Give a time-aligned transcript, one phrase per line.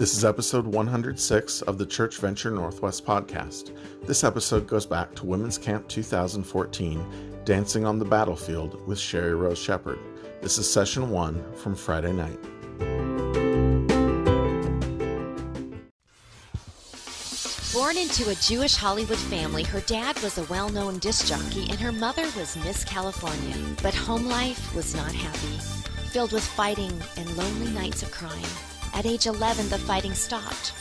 [0.00, 3.76] This is episode 106 of the Church Venture Northwest podcast.
[4.06, 9.58] This episode goes back to Women's Camp 2014, Dancing on the Battlefield with Sheri Rose
[9.58, 9.98] Shepherd.
[10.40, 12.38] This is session one from Friday night.
[17.74, 21.78] Born into a Jewish Hollywood family, her dad was a well known disc jockey and
[21.78, 23.54] her mother was Miss California.
[23.82, 25.58] But home life was not happy,
[26.10, 28.46] filled with fighting and lonely nights of crying.
[29.00, 30.74] At age 11, the fighting stopped.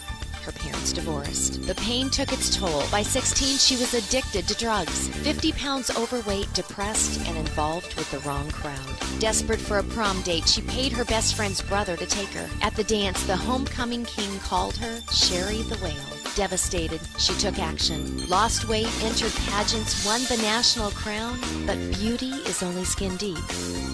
[0.43, 1.61] Her parents divorced.
[1.61, 2.83] The pain took its toll.
[2.91, 8.19] By 16, she was addicted to drugs, 50 pounds overweight, depressed, and involved with the
[8.27, 8.97] wrong crowd.
[9.19, 12.49] Desperate for a prom date, she paid her best friend's brother to take her.
[12.61, 16.18] At the dance, the homecoming king called her Sheri the Whale.
[16.35, 18.27] Devastated, she took action.
[18.29, 23.37] Lost weight, entered pageants, won the national crown, but beauty is only skin deep.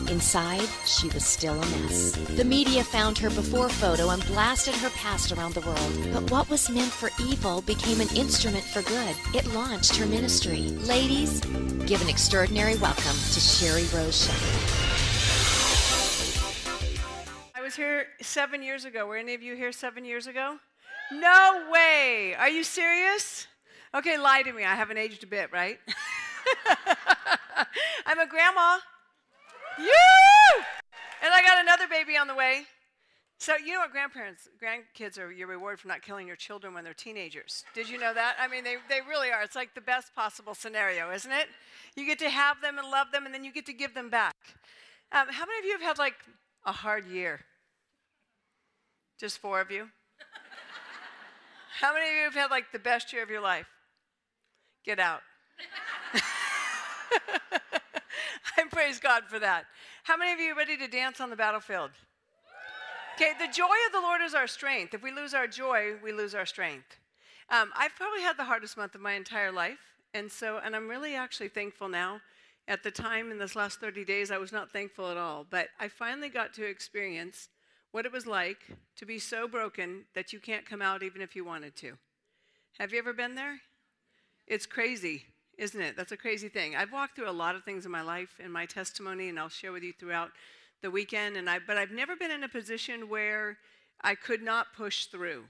[0.09, 2.11] Inside, she was still a mess.
[2.11, 6.13] The media found her before photo and blasted her past around the world.
[6.13, 9.15] But what was meant for evil became an instrument for good.
[9.33, 10.69] It launched her ministry.
[10.85, 11.39] Ladies,
[11.85, 14.81] give an extraordinary welcome to Sheri Rose Shepherd.
[17.55, 19.07] I was here seven years ago.
[19.07, 20.59] Were any of you here seven years ago?
[21.11, 22.35] No way.
[22.37, 23.47] Are you serious?
[23.93, 24.63] Okay, lie to me.
[24.63, 25.79] I haven't aged a bit, right?
[28.05, 28.77] I'm a grandma.
[29.77, 30.63] You!
[31.23, 32.63] And I got another baby on the way.
[33.37, 36.83] So, you know what grandparents, grandkids are your reward for not killing your children when
[36.83, 37.65] they're teenagers.
[37.73, 38.35] Did you know that?
[38.39, 39.43] I mean, they, they really are.
[39.43, 41.47] It's like the best possible scenario, isn't it?
[41.95, 44.09] You get to have them and love them, and then you get to give them
[44.09, 44.35] back.
[45.11, 46.15] Um, how many of you have had like
[46.65, 47.41] a hard year?
[49.19, 49.89] Just four of you?
[51.81, 53.67] How many of you have had like the best year of your life?
[54.85, 55.21] Get out.
[58.57, 59.65] I praise God for that.
[60.03, 61.91] How many of you are ready to dance on the battlefield?
[63.15, 64.93] Okay, the joy of the Lord is our strength.
[64.93, 66.97] If we lose our joy, we lose our strength.
[67.49, 69.79] Um, I've probably had the hardest month of my entire life,
[70.13, 72.21] and so, and I'm really actually thankful now.
[72.67, 75.67] At the time in this last 30 days, I was not thankful at all, but
[75.79, 77.49] I finally got to experience
[77.95, 78.57] what it was like
[78.97, 81.93] to be so broken that you can't come out even if you wanted to.
[82.77, 83.61] Have you ever been there?
[84.47, 85.23] It's crazy,
[85.57, 85.95] isn't it?
[85.95, 86.75] That's a crazy thing.
[86.75, 89.47] I've walked through a lot of things in my life in my testimony, and I'll
[89.47, 90.31] share with you throughout
[90.81, 91.37] the weekend.
[91.37, 93.59] And I, but I've never been in a position where
[94.01, 95.45] I could not push through.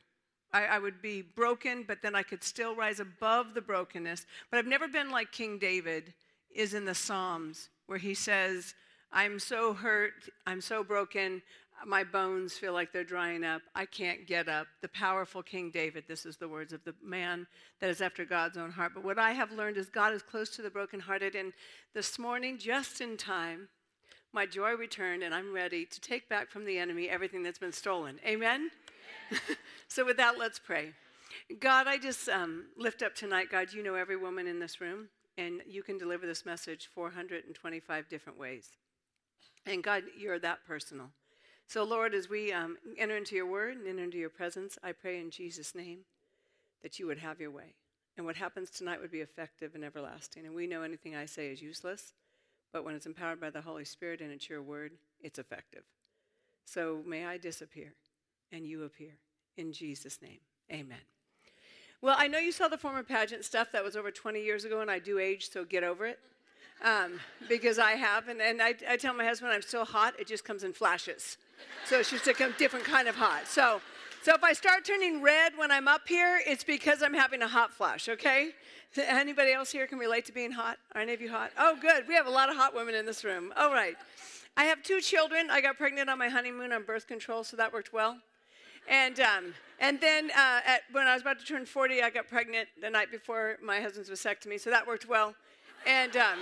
[0.53, 4.27] I, I would be broken, but then I could still rise above the brokenness.
[4.51, 6.13] But I've never been like King David
[6.53, 8.75] is in the Psalms, where he says,
[9.12, 11.41] I'm so hurt, I'm so broken,
[11.86, 13.62] my bones feel like they're drying up.
[13.74, 14.68] I can't get up.
[14.81, 17.47] The powerful King David, this is the words of the man
[17.80, 18.94] that is after God's own heart.
[18.94, 21.36] But what I have learned is God is close to the brokenhearted.
[21.36, 21.53] And
[21.94, 23.69] this morning, just in time,
[24.34, 27.72] my joy returned, and I'm ready to take back from the enemy everything that's been
[27.72, 28.19] stolen.
[28.25, 28.69] Amen?
[29.88, 30.92] so, with that, let's pray.
[31.59, 35.09] God, I just um, lift up tonight, God, you know every woman in this room
[35.38, 38.69] and you can deliver this message 425 different ways.
[39.66, 41.09] And God, you're that personal.
[41.67, 44.91] So, Lord, as we um, enter into your word and enter into your presence, I
[44.91, 45.99] pray in Jesus' name
[46.83, 47.73] that you would have your way.
[48.17, 50.45] And what happens tonight would be effective and everlasting.
[50.45, 52.13] And we know anything I say is useless,
[52.71, 55.83] but when it's empowered by the Holy Spirit and it's your word, it's effective.
[56.65, 57.93] So may I disappear
[58.51, 59.17] and you appear.
[59.57, 60.39] In Jesus' name,
[60.71, 60.99] amen.
[62.01, 64.81] Well, I know you saw the former pageant stuff that was over 20 years ago,
[64.81, 66.19] and I do age, so get over it.
[66.83, 70.27] Um, because I have, and, and I, I, tell my husband I'm still hot, it
[70.27, 71.37] just comes in flashes.
[71.85, 73.47] So it's just a different kind of hot.
[73.47, 73.81] So,
[74.23, 77.47] so if I start turning red when I'm up here, it's because I'm having a
[77.47, 78.51] hot flash, okay?
[78.97, 80.77] Anybody else here can relate to being hot?
[80.94, 81.51] Are any of you hot?
[81.59, 82.07] Oh, good.
[82.07, 83.53] We have a lot of hot women in this room.
[83.55, 83.95] All right.
[84.57, 85.49] I have two children.
[85.51, 88.17] I got pregnant on my honeymoon on birth control, so that worked well.
[88.88, 92.27] And, um, and then uh, at, when I was about to turn 40, I got
[92.27, 95.35] pregnant the night before my husband's vasectomy, so that worked well.
[95.85, 96.39] And, um,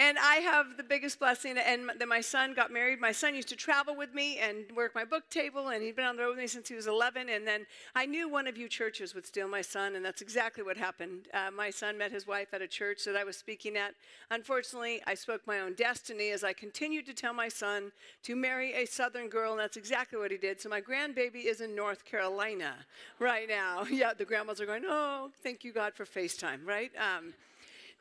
[0.00, 1.58] and I have the biggest blessing.
[1.58, 3.00] And then my son got married.
[3.02, 6.06] My son used to travel with me and work my book table, and he'd been
[6.06, 7.28] on the road with me since he was 11.
[7.28, 10.64] And then I knew one of you churches would steal my son, and that's exactly
[10.64, 11.28] what happened.
[11.34, 13.94] Uh, my son met his wife at a church that I was speaking at.
[14.30, 17.92] Unfortunately, I spoke my own destiny as I continued to tell my son
[18.22, 20.62] to marry a southern girl, and that's exactly what he did.
[20.62, 22.74] So my grandbaby is in North Carolina
[23.18, 23.84] right now.
[24.00, 26.90] Yeah, the grandmas are going, oh, thank you, God, for FaceTime, right?
[26.96, 27.34] Um,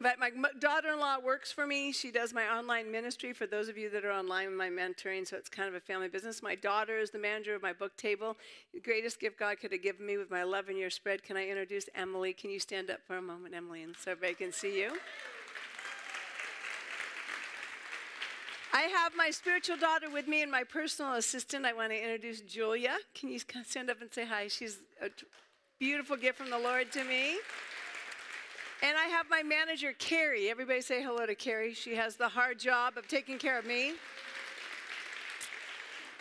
[0.01, 1.91] but my daughter in law works for me.
[1.91, 5.27] She does my online ministry for those of you that are online with my mentoring,
[5.27, 6.41] so it's kind of a family business.
[6.41, 8.37] My daughter is the manager of my book table.
[8.73, 11.21] The greatest gift God could have given me with my 11 year spread.
[11.21, 12.33] Can I introduce Emily?
[12.33, 14.97] Can you stand up for a moment, Emily, and so everybody can see you?
[18.73, 21.65] I I have my spiritual daughter with me and my personal assistant.
[21.65, 22.95] I want to introduce Julia.
[23.13, 24.47] Can you stand up and say hi?
[24.47, 25.09] She's a
[25.81, 27.39] beautiful gift from the Lord to me.
[28.81, 30.49] And I have my manager, Carrie.
[30.49, 31.73] Everybody say hello to Carrie.
[31.73, 33.93] She has the hard job of taking care of me.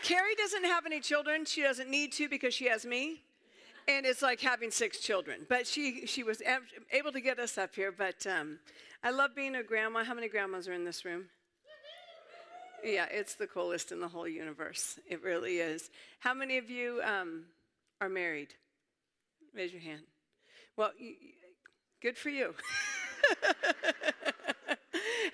[0.03, 1.45] Carrie doesn't have any children.
[1.45, 3.23] She doesn't need to because she has me.
[3.87, 5.47] And it's like having six children.
[5.49, 6.43] But she, she was
[6.91, 7.93] able to get us up here.
[7.93, 8.59] But um,
[9.05, 10.03] I love being a grandma.
[10.03, 11.27] How many grandmas are in this room?
[12.85, 14.99] Yeah, it's the coolest in the whole universe.
[15.09, 15.91] It really is.
[16.19, 17.45] How many of you um,
[18.01, 18.55] are married?
[19.55, 20.03] Raise your hand.
[20.77, 20.91] Well,
[22.01, 22.55] good for you.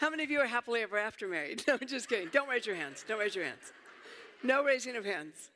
[0.01, 1.65] How many of you are happily ever after married?
[1.69, 2.29] No, just kidding.
[2.33, 3.05] Don't raise your hands.
[3.07, 3.73] Don't raise your hands.
[4.43, 5.51] No raising of hands.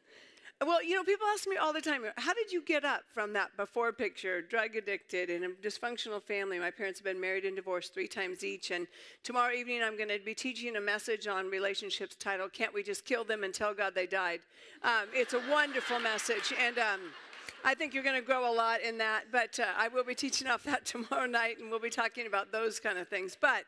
[0.65, 3.33] Well, you know, people ask me all the time, how did you get up from
[3.35, 6.59] that before picture, drug addicted, in a dysfunctional family?
[6.59, 8.73] My parents have been married and divorced three times each.
[8.73, 8.89] And
[9.23, 13.05] tomorrow evening, I'm going to be teaching a message on relationships titled, Can't We Just
[13.05, 14.41] Kill Them and Tell God They Died?
[14.83, 16.53] Um, it's a wonderful message.
[16.61, 17.01] And, um,
[17.69, 20.15] I think you're going to grow a lot in that, but uh, I will be
[20.15, 23.37] teaching off that tomorrow night, and we'll be talking about those kind of things.
[23.39, 23.65] But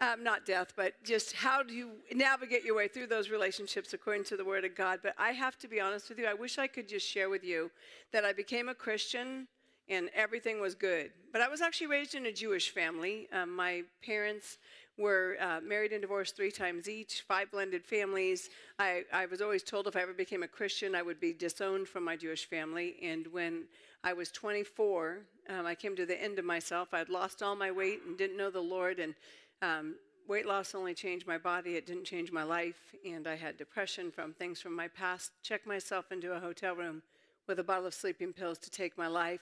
[0.00, 4.24] um, not death, but just how do you navigate your way through those relationships according
[4.24, 5.00] to the Word of God.
[5.02, 7.44] But I have to be honest with you, I wish I could just share with
[7.44, 7.70] you
[8.12, 9.46] that I became a Christian
[9.90, 11.10] and everything was good.
[11.30, 13.28] But I was actually raised in a Jewish family.
[13.30, 14.56] Um, my parents
[14.96, 18.48] were uh, married and divorced three times each, five blended families.
[18.78, 21.88] I, I was always told if I ever became a Christian, I would be disowned
[21.88, 22.96] from my Jewish family.
[23.02, 23.64] And when
[24.04, 25.18] I was 24,
[25.48, 26.88] um, I came to the end of myself.
[26.92, 29.00] I had lost all my weight and didn't know the Lord.
[29.00, 29.14] And
[29.62, 29.96] um,
[30.28, 32.94] weight loss only changed my body, it didn't change my life.
[33.04, 35.32] And I had depression from things from my past.
[35.42, 37.02] Checked myself into a hotel room
[37.48, 39.40] with a bottle of sleeping pills to take my life.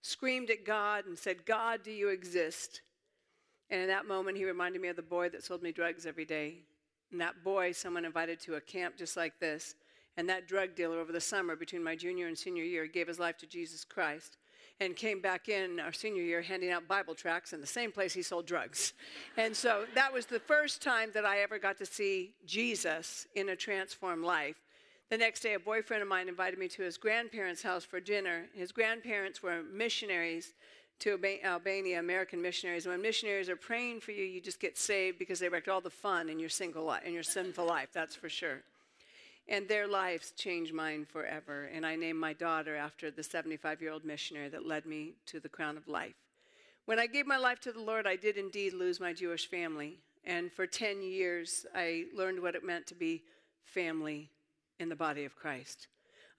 [0.00, 2.80] Screamed at God and said, God, do you exist?
[3.70, 6.24] And in that moment, he reminded me of the boy that sold me drugs every
[6.24, 6.58] day.
[7.10, 9.74] And that boy, someone invited to a camp just like this.
[10.16, 13.18] And that drug dealer over the summer between my junior and senior year gave his
[13.18, 14.38] life to Jesus Christ
[14.80, 18.12] and came back in our senior year handing out Bible tracts in the same place
[18.12, 18.92] he sold drugs.
[19.36, 23.50] And so that was the first time that I ever got to see Jesus in
[23.50, 24.56] a transformed life.
[25.10, 28.46] The next day, a boyfriend of mine invited me to his grandparents' house for dinner.
[28.54, 30.54] His grandparents were missionaries
[31.00, 32.86] to Albania, American missionaries.
[32.86, 35.90] When missionaries are praying for you, you just get saved because they wrecked all the
[35.90, 37.88] fun in your single life, in your sinful life.
[37.92, 38.62] That's for sure.
[39.48, 41.70] And their lives changed mine forever.
[41.72, 45.38] And I named my daughter after the 75 year old missionary that led me to
[45.38, 46.14] the crown of life.
[46.86, 49.98] When I gave my life to the Lord, I did indeed lose my Jewish family.
[50.24, 53.22] And for 10 years, I learned what it meant to be
[53.64, 54.30] family
[54.80, 55.88] in the body of Christ.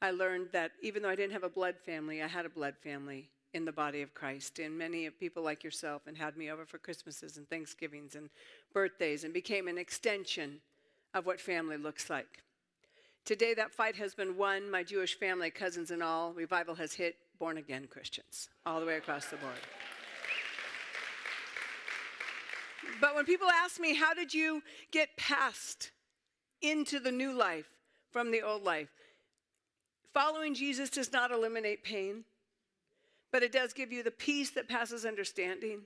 [0.01, 2.75] I learned that even though I didn't have a blood family, I had a blood
[2.83, 4.59] family in the body of Christ.
[4.59, 8.29] And many people like yourself and had me over for Christmases and Thanksgivings and
[8.73, 10.59] birthdays and became an extension
[11.13, 12.43] of what family looks like.
[13.25, 14.71] Today, that fight has been won.
[14.71, 18.95] My Jewish family, cousins and all, revival has hit born again Christians all the way
[18.95, 19.53] across the board.
[23.01, 25.91] But when people ask me, how did you get past
[26.61, 27.67] into the new life
[28.11, 28.89] from the old life?
[30.13, 32.23] Following Jesus does not eliminate pain,
[33.31, 35.81] but it does give you the peace that passes understanding.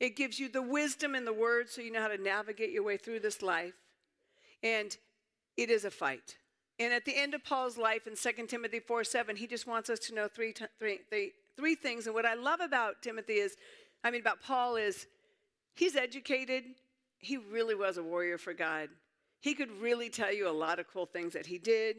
[0.00, 2.82] It gives you the wisdom in the word so you know how to navigate your
[2.82, 3.74] way through this life.
[4.62, 4.96] And
[5.56, 6.36] it is a fight.
[6.78, 9.88] And at the end of Paul's life in 2 Timothy 4 7, he just wants
[9.88, 12.06] us to know three, three, three, three things.
[12.06, 13.56] And what I love about Timothy is,
[14.04, 15.06] I mean, about Paul is
[15.74, 16.64] he's educated.
[17.18, 18.90] He really was a warrior for God.
[19.40, 21.96] He could really tell you a lot of cool things that he did,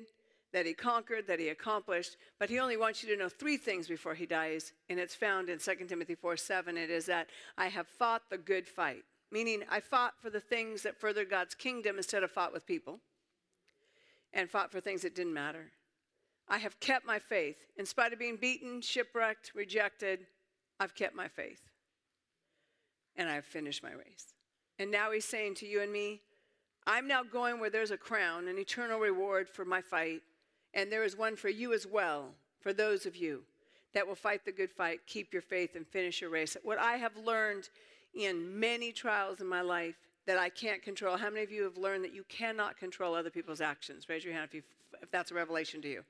[0.54, 3.88] that he conquered, that he accomplished, but he only wants you to know three things
[3.88, 4.74] before he dies.
[4.89, 6.77] And it's found in 2 Timothy 4 7.
[6.77, 7.27] It is that
[7.58, 11.56] I have fought the good fight, meaning I fought for the things that further God's
[11.56, 13.00] kingdom instead of fought with people
[14.34, 15.72] and fought for things that didn't matter.
[16.48, 17.58] I have kept my faith.
[17.75, 20.27] In spite of being beaten, shipwrecked, rejected,
[20.80, 21.62] I've kept my faith.
[23.16, 24.34] And I've finished my race.
[24.80, 26.22] And now he's saying to you and me,
[26.86, 30.22] I'm now going where there's a crown, an eternal reward for my fight.
[30.74, 33.44] And there is one for you as well, for those of you
[33.94, 36.56] that will fight the good fight, keep your faith, and finish your race.
[36.64, 37.70] What I have learned
[38.14, 39.96] in many trials in my life
[40.26, 41.18] that I can't control.
[41.18, 44.10] How many of you have learned that you cannot control other people's actions?
[44.10, 44.66] Raise your hand if,
[45.02, 46.04] if that's a revelation to you.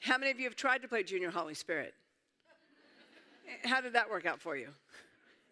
[0.00, 1.94] How many of you have tried to play Junior Holy Spirit?
[3.64, 4.68] How did that work out for you?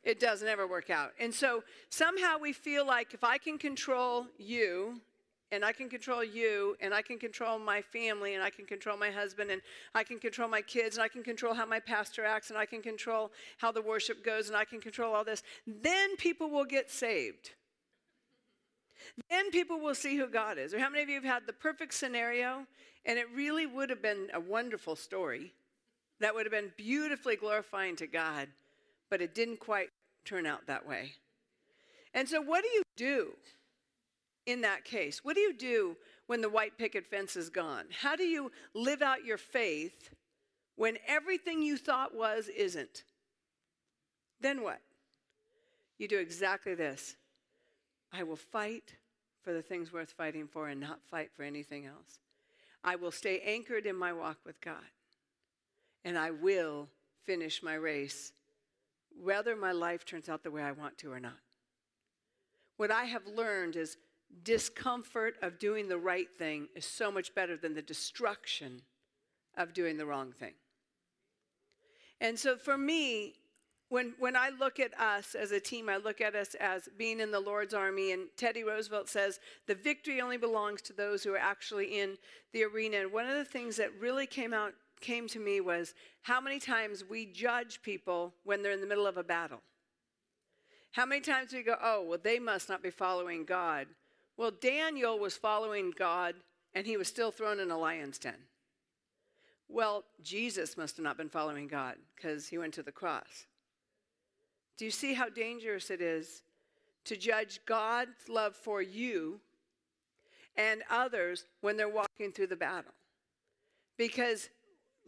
[0.05, 1.13] It doesn't ever work out.
[1.19, 5.01] And so somehow we feel like if I can control you,
[5.51, 8.97] and I can control you, and I can control my family, and I can control
[8.97, 9.63] my husband, and
[9.95, 12.67] I can control my kids, and I can control how my pastor acts, and I
[12.67, 16.65] can control how the worship goes, and I can control all this, then people will
[16.65, 17.53] get saved.
[19.31, 20.75] Then people will see who God is.
[20.75, 22.67] Or how many of you have had the perfect scenario
[23.05, 25.53] and it really would have been a wonderful story
[26.21, 28.49] that would have been beautifully glorifying to God,
[29.09, 29.89] but it didn't quite
[30.25, 31.13] turn out that way?
[32.13, 33.33] And so, what do you do
[34.49, 35.23] in that case?
[35.23, 37.85] What do you do when the white picket fence is gone?
[38.01, 40.11] How do you live out your faith
[40.75, 43.05] when everything you thought was isn't?
[44.41, 44.81] Then what?
[45.99, 47.15] You do exactly this
[48.11, 48.95] I will fight
[49.43, 52.21] for the things worth fighting for and not fight for anything else.
[52.83, 54.77] I will stay anchored in my walk with God.
[56.05, 56.89] And I will
[57.25, 58.33] finish my race,
[59.21, 61.37] whether my life turns out the way I want to or not.
[62.79, 63.99] What I have learned is
[64.45, 68.83] discomfort of doing the right thing is so much better than the destruction
[69.57, 70.55] of doing the wrong thing.
[72.21, 73.35] And so for me,
[73.89, 77.21] when, when I look at us as a team, I look at us as being
[77.21, 78.13] in the Lord's army.
[78.13, 82.19] And Teddy Roosevelt says, the victory only belongs to those who are actually in
[82.53, 82.99] the arena.
[82.99, 86.59] And one of the things that really came out came to me was how many
[86.59, 89.61] times we judge people when they're in the middle of a battle.
[90.93, 93.87] How many times we go, oh, well, they must not be following God.
[94.39, 96.37] Well, Daniel was following God
[96.73, 98.37] and he was still thrown in a lion's den.
[99.69, 103.47] Well, Jesus must have not been following God because he went to the cross.
[104.79, 106.43] Do you see how dangerous it is
[107.05, 109.41] to judge God's love for you
[110.57, 112.93] and others when they're walking through the battle?
[113.97, 114.51] Because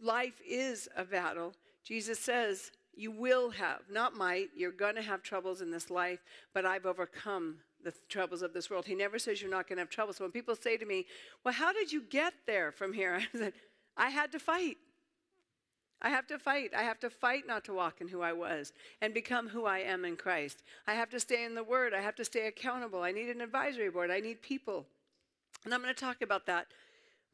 [0.03, 1.53] life is a battle.
[1.85, 6.19] Jesus says, You will have, not might, you're going to have troubles in this life,
[6.53, 8.85] but I've overcome the troubles of this world.
[8.85, 10.13] He never says you're not going to have trouble.
[10.13, 11.05] So when people say to me,
[11.43, 13.15] Well, how did you get there from here?
[13.33, 13.53] I said,
[13.97, 14.77] I had to fight.
[16.01, 16.71] I have to fight.
[16.75, 19.79] I have to fight not to walk in who I was and become who I
[19.79, 20.63] am in Christ.
[20.87, 21.93] I have to stay in the Word.
[21.93, 23.03] I have to stay accountable.
[23.03, 24.09] I need an advisory board.
[24.09, 24.87] I need people.
[25.63, 26.67] And I'm going to talk about that.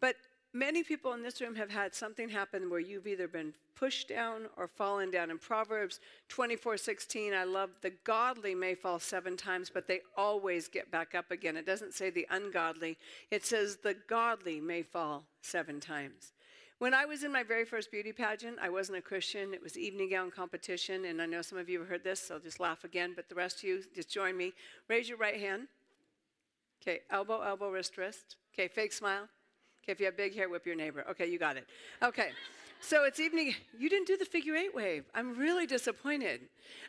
[0.01, 0.15] But
[0.57, 4.47] many people in this room have had something happen where you've either been pushed down
[4.57, 5.29] or fallen down.
[5.29, 5.99] In Proverbs
[6.29, 11.13] 24 16, I love the godly may fall seven times, but they always get back
[11.15, 11.57] up again.
[11.57, 12.97] It doesn't say the ungodly,
[13.29, 16.33] it says the godly may fall seven times.
[16.79, 19.51] When I was in my very first beauty pageant, I wasn't a Christian.
[19.55, 22.37] It was evening gown competition, and I know some of you have heard this, so
[22.37, 24.53] just laugh again, but the rest of you, just join me.
[24.87, 25.69] Raise your right hand.
[26.79, 28.35] Okay, elbow, elbow, wrist, wrist.
[28.53, 29.27] Okay, fake smile.
[29.88, 31.06] Okay, if you have big hair, whip your neighbor.
[31.12, 31.65] Okay, you got it.
[32.03, 32.32] Okay,
[32.82, 33.56] so it's evening.
[33.79, 35.06] You didn't do the figure eight wave.
[35.15, 36.41] I'm really disappointed.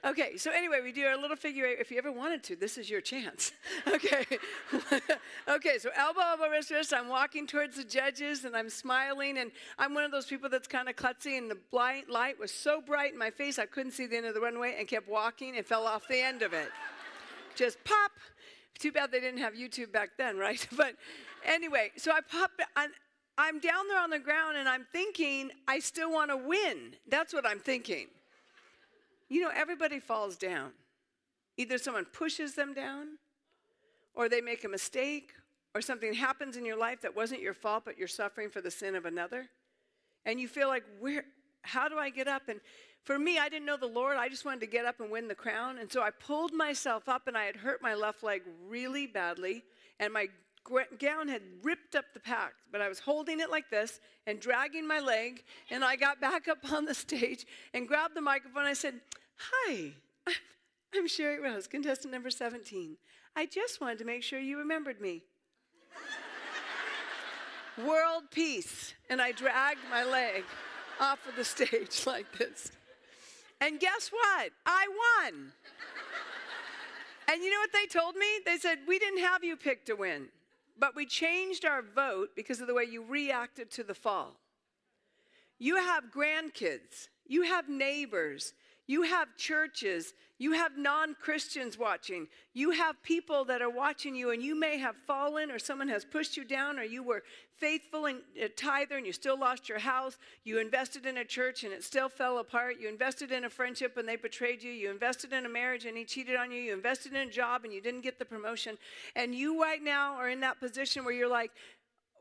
[0.04, 1.78] Okay, so anyway, we do our little figure eight.
[1.78, 3.52] If you ever wanted to, this is your chance.
[3.86, 4.26] Okay.
[5.48, 6.92] okay, so elbow, elbow, wrist, wrist.
[6.92, 10.66] I'm walking towards the judges and I'm smiling, and I'm one of those people that's
[10.66, 14.06] kind of klutzy, and the light was so bright in my face I couldn't see
[14.06, 16.70] the end of the runway and kept walking and fell off the end of it.
[17.54, 18.10] Just pop.
[18.78, 20.66] Too bad they didn't have YouTube back then, right?
[20.76, 20.94] But
[21.46, 26.10] Anyway, so I pop, I'm, down there on the ground and I'm thinking, I still
[26.10, 26.94] want to win.
[27.08, 28.06] That's what I'm thinking.
[29.28, 30.72] You know, everybody falls down.
[31.56, 33.18] Either someone pushes them down,
[34.14, 35.32] or they make a mistake,
[35.74, 38.70] or something happens in your life that wasn't your fault, but you're suffering for the
[38.70, 39.48] sin of another.
[40.24, 41.24] And you feel like, where,
[41.62, 42.48] how do I get up?
[42.48, 42.60] And
[43.04, 44.16] for me, I didn't know the Lord.
[44.16, 45.78] I just wanted to get up and win the crown.
[45.78, 49.64] And so I pulled myself up, and I had hurt my left leg really badly.
[50.00, 50.28] And my
[50.98, 54.86] gown had ripped up the pack, but I was holding it like this and dragging
[54.86, 55.44] my leg.
[55.70, 58.64] And I got back up on the stage and grabbed the microphone.
[58.64, 59.00] I said,
[59.38, 59.92] Hi,
[60.94, 62.96] I'm Sheri Rose, contestant number 17.
[63.36, 65.22] I just wanted to make sure you remembered me.
[67.86, 68.94] World peace.
[69.08, 70.44] And I dragged my leg
[71.00, 72.72] off of the stage like this.
[73.60, 74.50] And guess what?
[74.66, 75.52] I won.
[77.30, 78.26] And you know what they told me?
[78.44, 80.28] They said, We didn't have you picked to win.
[80.78, 84.36] But we changed our vote because of the way you reacted to the fall.
[85.58, 88.54] You have grandkids, you have neighbors,
[88.88, 94.30] you have churches, you have non Christians watching, you have people that are watching you,
[94.30, 97.22] and you may have fallen, or someone has pushed you down, or you were
[97.58, 100.16] faithful and a uh, tither and you still lost your house.
[100.44, 102.76] You invested in a church and it still fell apart.
[102.80, 104.70] You invested in a friendship and they betrayed you.
[104.70, 106.60] You invested in a marriage and he cheated on you.
[106.60, 108.78] You invested in a job and you didn't get the promotion.
[109.16, 111.50] And you right now are in that position where you're like,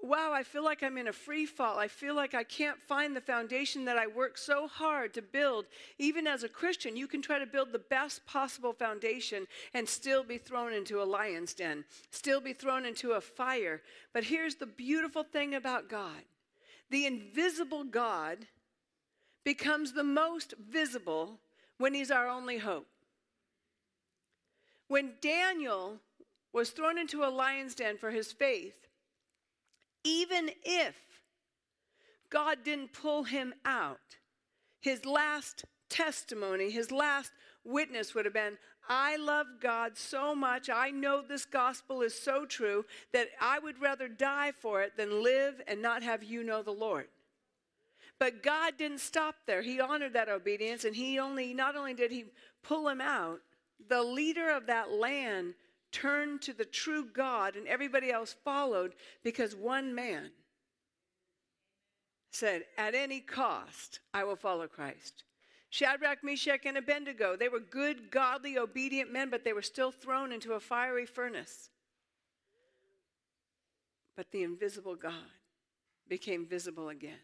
[0.02, 1.80] wow, I feel like I'm in a free fall.
[1.80, 5.66] I feel like I can't find the foundation that I worked so hard to build.
[5.98, 10.24] Even as a Christian, you can try to build the best possible foundation and still
[10.24, 13.82] be thrown into a lion's den, still be thrown into a fire.
[14.14, 16.24] But here's the beautiful thing about God
[16.90, 18.48] the invisible God
[19.44, 21.40] becomes the most visible
[21.78, 22.88] when he's our only hope.
[24.88, 26.00] When Daniel
[26.54, 28.87] was thrown into a lion's den for his faith,
[30.08, 30.96] even if
[32.30, 34.00] God didn't pull him out,
[34.80, 37.32] his last testimony, his last
[37.64, 38.58] witness would have been
[38.90, 40.70] I love God so much.
[40.70, 45.22] I know this gospel is so true that I would rather die for it than
[45.24, 47.08] live and not have you know the Lord.
[48.18, 49.62] But God didn't stop there.
[49.62, 52.26] He honored that obedience and he only not only did he
[52.64, 53.42] pull him out,
[53.90, 55.54] the leader of that land
[55.92, 60.32] turned to the true God and everybody else followed because one man
[62.32, 65.24] said, At any cost, I will follow Christ.
[65.70, 70.32] Shadrach, Meshach, and Abednego, they were good, godly, obedient men, but they were still thrown
[70.32, 71.70] into a fiery furnace.
[74.16, 75.14] But the invisible God
[76.08, 77.20] became visible again.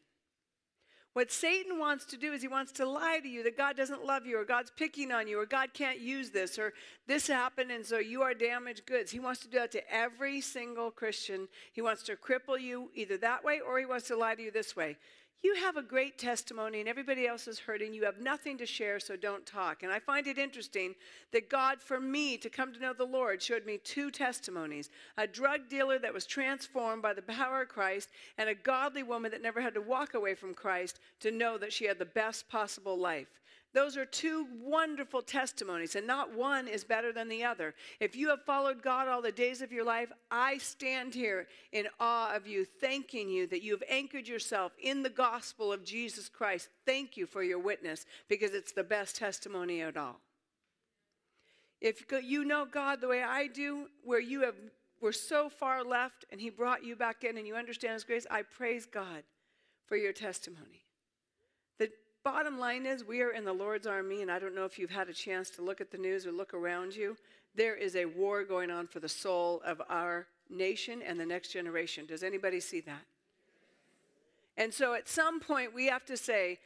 [1.14, 4.04] What Satan wants to do is he wants to lie to you that God doesn't
[4.04, 6.74] love you or God's picking on you or God can't use this or
[7.08, 9.12] this happened and so you are damaged goods.
[9.12, 11.48] He wants to do that to every single Christian.
[11.72, 14.50] He wants to cripple you either that way or he wants to lie to you
[14.50, 14.98] this way.
[15.44, 17.94] You have a great testimony and everybody else is hurting.
[17.94, 19.84] You have nothing to share, so don't talk.
[19.84, 20.96] And I find it interesting
[21.34, 25.28] that God, for me to come to know the Lord, showed me two testimonies a
[25.28, 28.08] drug dealer that was transformed by the power of Christ,
[28.38, 31.74] and a godly woman that never had to walk away from Christ to know that
[31.74, 33.28] she had the best possible life.
[33.74, 37.74] Those are two wonderful testimonies, and not one is better than the other.
[38.00, 41.88] If you have followed God all the days of your life, I stand here in
[42.00, 46.30] awe of you, thanking you that you have anchored yourself in the gospel of Jesus
[46.30, 46.70] Christ.
[46.86, 50.20] Thank you for your witness because it's the best testimony at all.
[51.82, 54.56] If you know God the way I do, where you have
[55.02, 58.26] were so far left and he brought you back in and you understand his grace,
[58.32, 59.24] I praise God
[59.86, 60.83] for your testimony
[62.24, 64.90] bottom line is, we are in the Lord's army, and I don't know if you've
[64.90, 67.18] had a chance to look at the news or look around you.
[67.56, 71.50] There is a war going on for the soul of our nation and the next
[71.50, 72.06] generation.
[72.06, 73.04] Does anybody see that?
[74.58, 76.60] And so at some point, we have to say,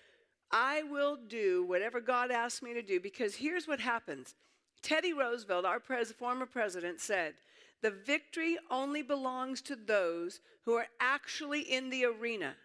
[0.52, 4.36] I will do whatever God asks me to do, because here's what happens.
[4.82, 7.34] Teddy Roosevelt, our pres- former president, said,
[7.82, 12.56] The victory only belongs to those who are actually in the arena.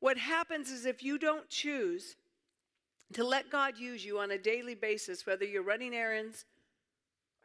[0.00, 2.16] What happens is if you don't choose
[3.14, 6.44] to let God use you on a daily basis, whether you're running errands,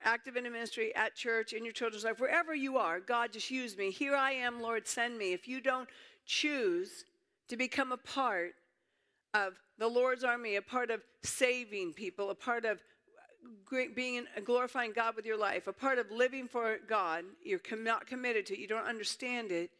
[0.03, 3.49] active in a ministry, at church, in your children's life, wherever you are, God just
[3.49, 3.89] use me.
[3.89, 5.33] Here I am, Lord, send me.
[5.33, 5.87] If you don't
[6.25, 7.05] choose
[7.47, 8.53] to become a part
[9.33, 12.79] of the Lord's army, a part of saving people, a part of
[13.95, 18.45] being glorifying God with your life, a part of living for God, you're not committed
[18.47, 19.71] to it, you don't understand it,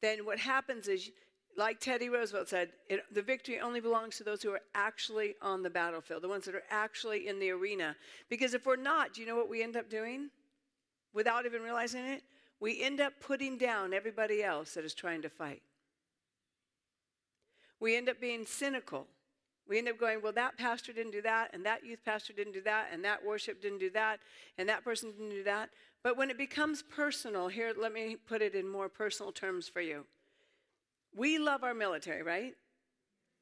[0.00, 1.10] then what happens is
[1.56, 5.62] like Teddy Roosevelt said, it, the victory only belongs to those who are actually on
[5.62, 7.96] the battlefield, the ones that are actually in the arena.
[8.28, 10.30] Because if we're not, do you know what we end up doing?
[11.12, 12.22] Without even realizing it,
[12.60, 15.62] we end up putting down everybody else that is trying to fight.
[17.80, 19.08] We end up being cynical.
[19.68, 22.52] We end up going, well, that pastor didn't do that, and that youth pastor didn't
[22.52, 24.20] do that, and that worship didn't do that,
[24.58, 25.70] and that person didn't do that.
[26.02, 29.80] But when it becomes personal, here, let me put it in more personal terms for
[29.80, 30.04] you.
[31.14, 32.54] We love our military, right?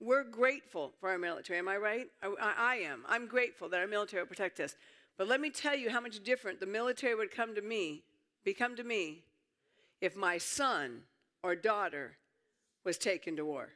[0.01, 1.59] We're grateful for our military.
[1.59, 2.07] Am I right?
[2.23, 3.05] I, I, am.
[3.09, 4.75] I'm grateful that our military will protect us.
[5.19, 8.03] But let me tell you how much different the military would come to me,
[8.45, 9.25] become to me,
[10.01, 11.03] if my son
[11.43, 12.17] or daughter
[12.85, 13.69] was taken to war.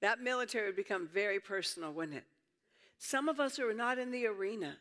[0.00, 2.24] That military would become very personal, wouldn't it?
[2.98, 4.76] Some of us are not in the arena.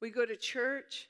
[0.00, 1.08] We go to church,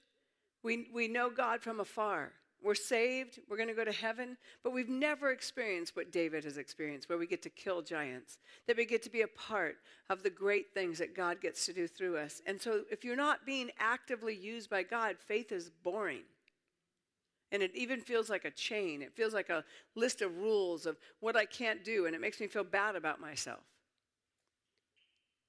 [0.62, 2.32] we, we know God from afar.
[2.62, 6.58] We're saved, we're going to go to heaven, but we've never experienced what David has
[6.58, 9.76] experienced, where we get to kill giants, that we get to be a part
[10.10, 12.42] of the great things that God gets to do through us.
[12.46, 16.24] And so, if you're not being actively used by God, faith is boring.
[17.52, 19.02] And it even feels like a chain.
[19.02, 19.64] It feels like a
[19.96, 23.20] list of rules of what I can't do, and it makes me feel bad about
[23.20, 23.60] myself.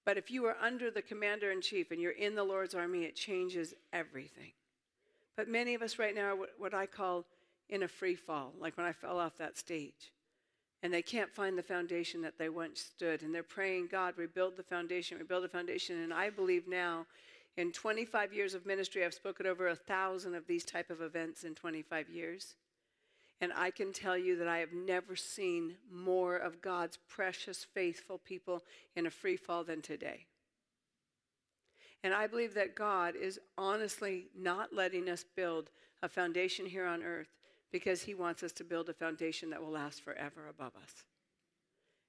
[0.06, 3.04] But if you are under the commander in chief and you're in the Lord's army,
[3.04, 4.54] it changes everything.
[5.42, 7.26] But many of us right now are what I call
[7.68, 10.14] in a free fall, like when I fell off that stage.
[10.84, 13.24] And they can't find the foundation that they once stood.
[13.24, 16.04] And they're praying, God, rebuild the foundation, rebuild the foundation.
[16.04, 17.08] And I believe now,
[17.58, 21.44] in 25 years of ministry, I've spoken over a thousand of these type of events
[21.44, 22.54] in 25 years.
[23.40, 28.20] And I can tell you that I have never seen more of God's precious, faithful
[28.20, 28.62] people
[28.96, 30.28] in a free fall than today.
[32.04, 35.70] And I believe that God is honestly not letting us build
[36.02, 37.30] a foundation here on earth
[37.72, 41.04] because He wants us to build a foundation that will last forever above us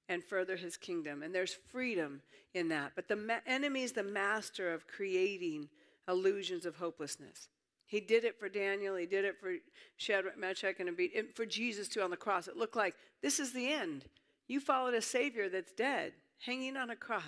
[0.09, 1.22] and further His kingdom.
[1.22, 2.22] And there's freedom
[2.55, 2.92] in that.
[2.94, 5.68] But the ma- enemy is the master of creating
[6.09, 7.48] illusions of hopelessness.
[7.87, 8.96] He did it for Daniel.
[8.96, 9.55] He did it for
[9.98, 12.48] Shadrach, Meshach, and Abed, and for Jesus too on the cross.
[12.48, 14.07] It looked like this is the end.
[14.48, 17.22] You followed a Savior that's dead, hanging on a cross.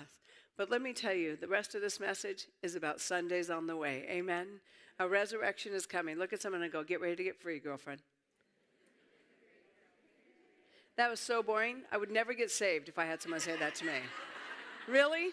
[0.57, 3.75] But let me tell you, the rest of this message is about Sundays on the
[3.75, 4.05] way.
[4.09, 4.47] Amen.
[4.99, 6.17] A resurrection is coming.
[6.17, 8.01] Look at someone and go, Get ready to get free, girlfriend.
[10.95, 11.81] That was so boring.
[11.91, 13.91] I would never get saved if I had someone say that to me.
[14.87, 15.31] really?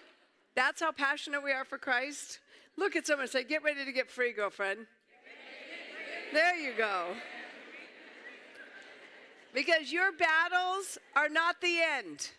[0.56, 2.40] That's how passionate we are for Christ?
[2.76, 4.86] Look at someone and say, Get ready to get free, girlfriend.
[6.32, 7.08] There you go.
[9.54, 12.30] Because your battles are not the end.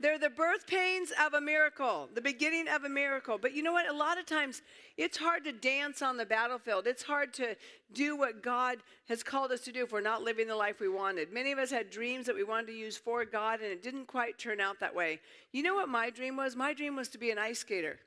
[0.00, 3.36] They're the birth pains of a miracle, the beginning of a miracle.
[3.36, 3.86] But you know what?
[3.86, 4.62] A lot of times
[4.96, 6.86] it's hard to dance on the battlefield.
[6.86, 7.54] It's hard to
[7.92, 10.88] do what God has called us to do if we're not living the life we
[10.88, 11.34] wanted.
[11.34, 14.06] Many of us had dreams that we wanted to use for God, and it didn't
[14.06, 15.20] quite turn out that way.
[15.52, 16.56] You know what my dream was?
[16.56, 17.98] My dream was to be an ice skater.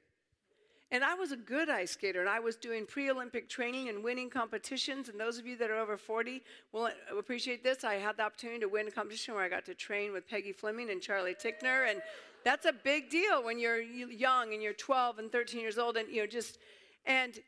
[0.93, 4.03] And I was a good ice skater, and I was doing pre Olympic training and
[4.03, 5.09] winning competitions.
[5.09, 7.83] And those of you that are over 40 will appreciate this.
[7.83, 10.51] I had the opportunity to win a competition where I got to train with Peggy
[10.51, 11.89] Fleming and Charlie Tickner.
[11.89, 11.99] And
[12.45, 15.97] that's a big deal when you're young and you're 12 and 13 years old.
[15.97, 16.59] And, you know, just,
[17.07, 17.39] and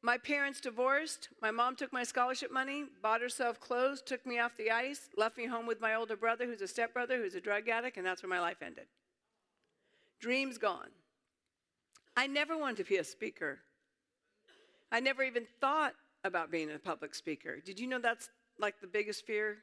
[0.00, 1.28] my parents divorced.
[1.40, 5.36] My mom took my scholarship money, bought herself clothes, took me off the ice, left
[5.36, 8.22] me home with my older brother, who's a stepbrother, who's a drug addict, and that's
[8.22, 8.86] where my life ended.
[10.20, 10.90] Dreams gone.
[12.16, 13.58] I never wanted to be a speaker.
[14.90, 15.94] I never even thought
[16.24, 17.58] about being a public speaker.
[17.64, 19.56] Did you know that's like the biggest fear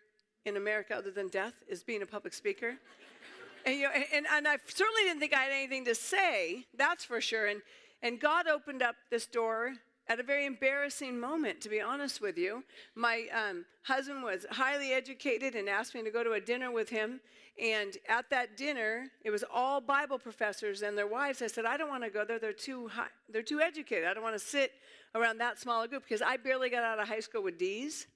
[0.45, 2.75] in America other than death is being a public speaker?
[3.65, 7.05] and, you know, and, and I certainly didn't think I had anything to say, that's
[7.05, 7.47] for sure.
[7.47, 7.62] And,
[8.01, 9.73] and God opened up this door
[10.07, 12.63] at a very embarrassing moment, to be honest with you.
[12.95, 16.89] My um, husband was highly educated and asked me to go to a dinner with
[16.89, 17.21] him.
[17.61, 21.41] And at that dinner, it was all Bible professors and their wives.
[21.41, 22.39] I said, I don't want to go there.
[22.39, 24.07] They're too high, they're too educated.
[24.07, 24.71] I don't want to sit
[25.13, 28.07] around that small a group because I barely got out of high school with D's.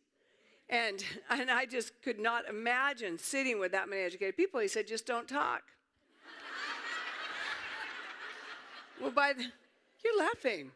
[0.70, 4.62] And, and I just could not imagine sitting with that many educated people.
[4.62, 5.64] He said, just don't talk.
[9.02, 9.44] well, by the,
[10.04, 10.72] you're laughing.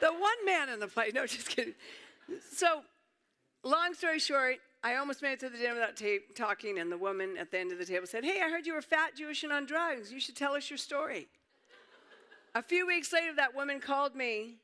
[0.00, 1.10] The one man in the play.
[1.14, 1.74] No, just kidding.
[2.50, 2.82] So,
[3.62, 6.96] long story short, I almost made it to the dinner without ta- talking, and the
[6.96, 9.44] woman at the end of the table said, Hey, I heard you were fat, Jewish,
[9.44, 10.12] and on drugs.
[10.12, 11.28] You should tell us your story.
[12.54, 14.56] a few weeks later, that woman called me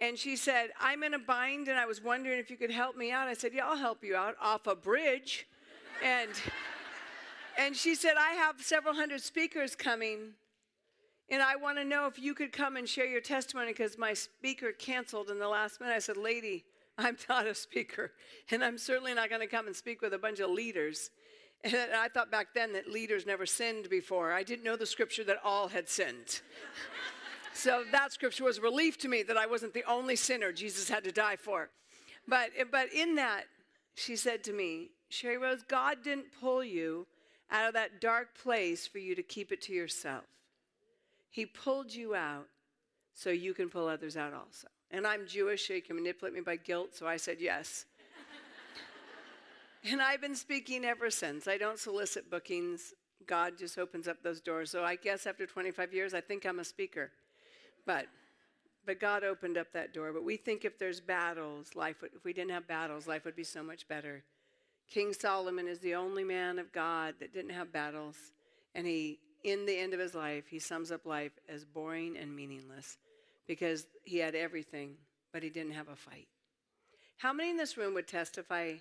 [0.00, 2.96] and she said, I'm in a bind and I was wondering if you could help
[2.96, 3.28] me out.
[3.28, 5.46] I said, Yeah, I'll help you out off a bridge.
[6.04, 6.30] and,
[7.56, 10.34] and she said, I have several hundred speakers coming
[11.30, 14.12] and I want to know if you could come and share your testimony because my
[14.12, 15.94] speaker canceled in the last minute.
[15.94, 16.64] I said, Lady,
[16.98, 18.12] I'm not a speaker,
[18.50, 21.10] and I'm certainly not going to come and speak with a bunch of leaders.
[21.64, 24.32] And I thought back then that leaders never sinned before.
[24.32, 26.40] I didn't know the scripture that all had sinned.
[27.54, 30.88] so that scripture was a relief to me that I wasn't the only sinner Jesus
[30.88, 31.70] had to die for.
[32.26, 33.44] But, but in that,
[33.94, 37.06] she said to me, Sheri Rose, God didn't pull you
[37.50, 40.24] out of that dark place for you to keep it to yourself.
[41.30, 42.48] He pulled you out
[43.14, 44.68] so you can pull others out also.
[44.92, 47.86] And I'm Jewish, so you can manipulate me by guilt, so I said yes.
[49.90, 51.48] and I've been speaking ever since.
[51.48, 52.92] I don't solicit bookings.
[53.26, 54.70] God just opens up those doors.
[54.70, 57.10] So I guess after 25 years, I think I'm a speaker.
[57.86, 58.06] But
[58.84, 60.12] but God opened up that door.
[60.12, 63.36] But we think if there's battles, life would, if we didn't have battles, life would
[63.36, 64.24] be so much better.
[64.90, 68.16] King Solomon is the only man of God that didn't have battles,
[68.74, 72.34] and he in the end of his life, he sums up life as boring and
[72.34, 72.98] meaningless
[73.52, 74.94] because he had everything,
[75.30, 76.26] but he didn't have a fight.
[77.18, 78.76] How many in this room would testify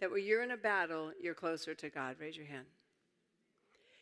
[0.00, 2.16] that when you're in a battle, you're closer to God?
[2.18, 2.66] Raise your hand.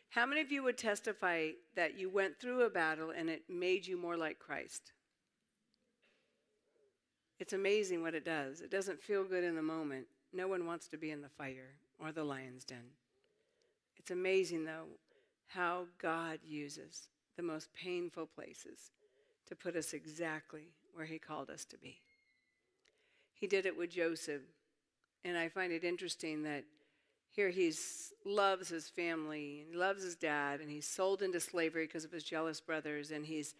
[0.08, 3.86] How many of you would testify that you went through a battle and it made
[3.86, 4.92] you more like Christ?
[7.38, 8.62] It's amazing what it does.
[8.62, 10.06] It doesn't feel good in the moment.
[10.32, 12.86] No one wants to be in the fire or the lion's den.
[13.98, 14.86] It's amazing, though,
[15.48, 18.90] how God uses the most painful places
[19.48, 22.00] to put us exactly where He called us to be.
[23.34, 24.42] He did it with Joseph.
[25.24, 26.64] And I find it interesting that
[27.34, 27.72] here he
[28.24, 32.12] loves his family and he loves his dad and he's sold into slavery because of
[32.12, 33.54] his jealous brothers and he's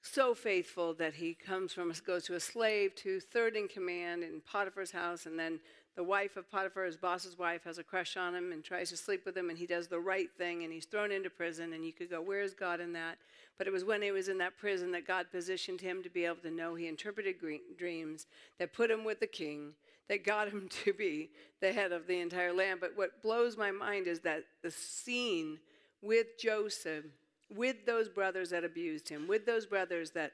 [0.00, 4.40] so faithful that he comes from goes to a slave to third in command in
[4.40, 5.60] Potiphar's house and then
[5.98, 8.96] the wife of Potiphar, his boss's wife, has a crush on him and tries to
[8.96, 11.72] sleep with him, and he does the right thing, and he's thrown into prison.
[11.72, 13.18] And you could go, Where is God in that?
[13.58, 16.24] But it was when he was in that prison that God positioned him to be
[16.24, 17.34] able to know he interpreted
[17.76, 18.26] dreams
[18.60, 19.72] that put him with the king,
[20.08, 21.30] that got him to be
[21.60, 22.78] the head of the entire land.
[22.80, 25.58] But what blows my mind is that the scene
[26.00, 27.06] with Joseph,
[27.52, 30.30] with those brothers that abused him, with those brothers that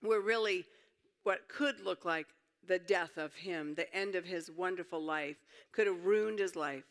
[0.00, 0.64] were really
[1.24, 2.28] what could look like
[2.66, 5.36] the death of him, the end of his wonderful life,
[5.72, 6.84] could have ruined his life.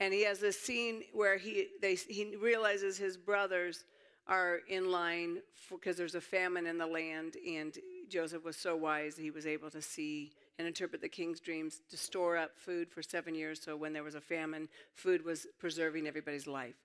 [0.00, 3.84] And he has this scene where he, they, he realizes his brothers
[4.26, 5.38] are in line
[5.70, 7.76] because there's a famine in the land, and
[8.08, 11.96] Joseph was so wise he was able to see and interpret the king's dreams to
[11.96, 13.60] store up food for seven years.
[13.60, 16.76] So when there was a famine, food was preserving everybody's life.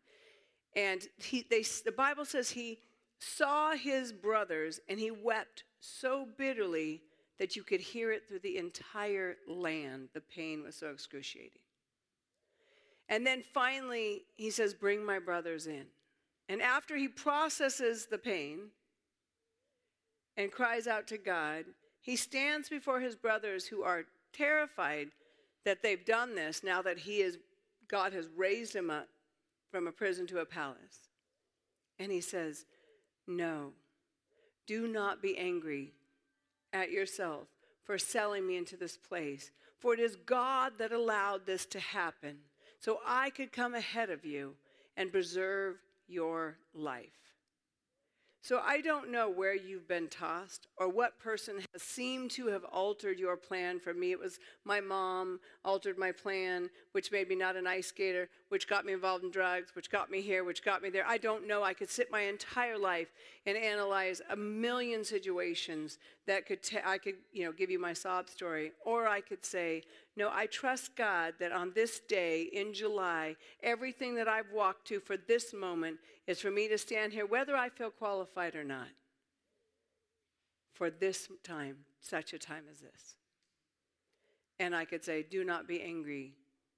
[0.75, 2.79] And he, they, the Bible says he
[3.19, 7.01] saw his brothers and he wept so bitterly
[7.39, 10.09] that you could hear it through the entire land.
[10.13, 11.61] The pain was so excruciating.
[13.07, 15.85] And then finally, he says, Bring my brothers in.
[16.49, 18.69] And after he processes the pain
[20.37, 21.65] and cries out to God,
[22.01, 25.09] he stands before his brothers who are terrified
[25.65, 27.37] that they've done this now that he is
[27.87, 29.07] God has raised him up
[29.71, 31.09] from a prison to a palace.
[31.97, 32.65] And he says,
[33.27, 33.71] No,
[34.67, 35.93] do not be angry
[36.73, 37.47] at yourself
[37.83, 42.37] for selling me into this place, for it is God that allowed this to happen
[42.79, 44.55] so I could come ahead of you
[44.95, 45.77] and preserve
[46.07, 47.28] your life.
[48.41, 52.63] So I don't know where you've been tossed or what person has seemed to have
[52.63, 53.79] altered your plan.
[53.79, 57.87] For me, it was my mom altered my plan, which made me not an ice
[57.87, 61.05] skater, which got me involved in drugs, which got me here, which got me there.
[61.05, 61.63] I don't know.
[61.63, 63.09] I could sit my entire life
[63.45, 68.29] and analyze a million situations that could I could, you know, give you my sob
[68.29, 69.83] story, or I could say,
[70.19, 74.99] no, I trust God that on this day in July, everything that I've walked to
[74.99, 78.89] for this moment is for me to stand here, whether I feel qualified or not,
[80.73, 83.15] for this time, such a time as this.
[84.59, 86.33] And I could say, do not be angry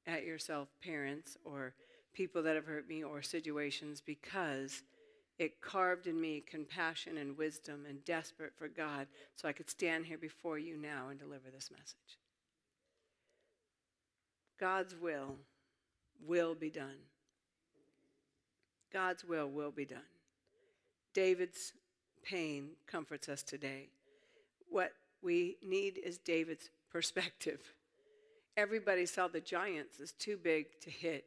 [0.05, 1.73] at yourself, parents, or
[2.13, 4.83] people that have hurt me, or situations, because
[5.39, 10.05] it carved in me compassion and wisdom and desperate for God so I could stand
[10.05, 12.20] here before you now and deliver this message.
[14.61, 15.37] God's will
[16.27, 16.97] will be done.
[18.93, 19.99] God's will will be done.
[21.15, 21.73] David's
[22.23, 23.89] pain comforts us today.
[24.69, 24.91] What
[25.23, 27.73] we need is David's perspective.
[28.55, 31.25] Everybody saw the giants as too big to hit,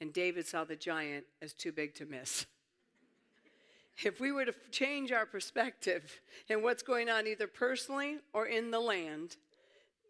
[0.00, 2.46] and David saw the giant as too big to miss.
[4.04, 8.70] if we were to change our perspective and what's going on either personally or in
[8.70, 9.36] the land,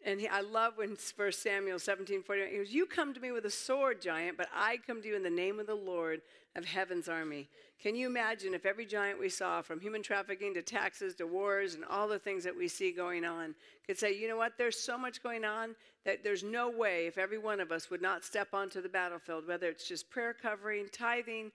[0.05, 3.31] and he, I love when 1 Samuel 17 41, he goes, You come to me
[3.31, 6.21] with a sword, giant, but I come to you in the name of the Lord
[6.55, 7.47] of heaven's army.
[7.81, 11.75] Can you imagine if every giant we saw, from human trafficking to taxes to wars
[11.75, 13.55] and all the things that we see going on,
[13.87, 14.57] could say, You know what?
[14.57, 18.01] There's so much going on that there's no way if every one of us would
[18.01, 21.51] not step onto the battlefield, whether it's just prayer covering, tithing,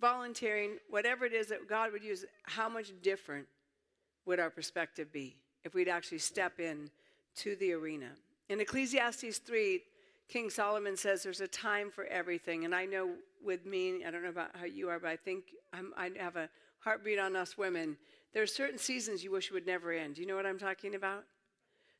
[0.00, 3.46] volunteering, whatever it is that God would use, how much different
[4.26, 6.90] would our perspective be if we'd actually step in
[7.36, 8.10] to the arena.
[8.48, 9.82] In Ecclesiastes 3,
[10.28, 12.64] King Solomon says there's a time for everything.
[12.64, 13.10] And I know
[13.44, 16.36] with me, I don't know about how you are, but I think I'm, i have
[16.36, 17.96] a heartbeat on us women.
[18.32, 20.14] There are certain seasons you wish would never end.
[20.14, 21.24] Do you know what I'm talking about?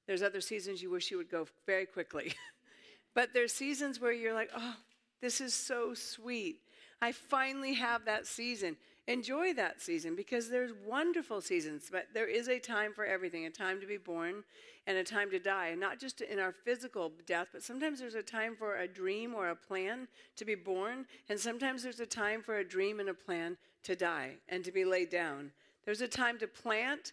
[0.07, 2.35] There's other seasons you wish you would go very quickly.
[3.14, 4.77] but there's seasons where you're like, oh,
[5.21, 6.61] this is so sweet.
[7.01, 8.77] I finally have that season
[9.09, 13.51] enjoy that season because there's wonderful seasons, but there is a time for everything a
[13.51, 14.45] time to be born
[14.87, 15.69] and a time to die.
[15.69, 19.35] And not just in our physical death, but sometimes there's a time for a dream
[19.35, 23.09] or a plan to be born, and sometimes there's a time for a dream and
[23.09, 25.51] a plan to die and to be laid down.
[25.85, 27.12] There's a time to plant,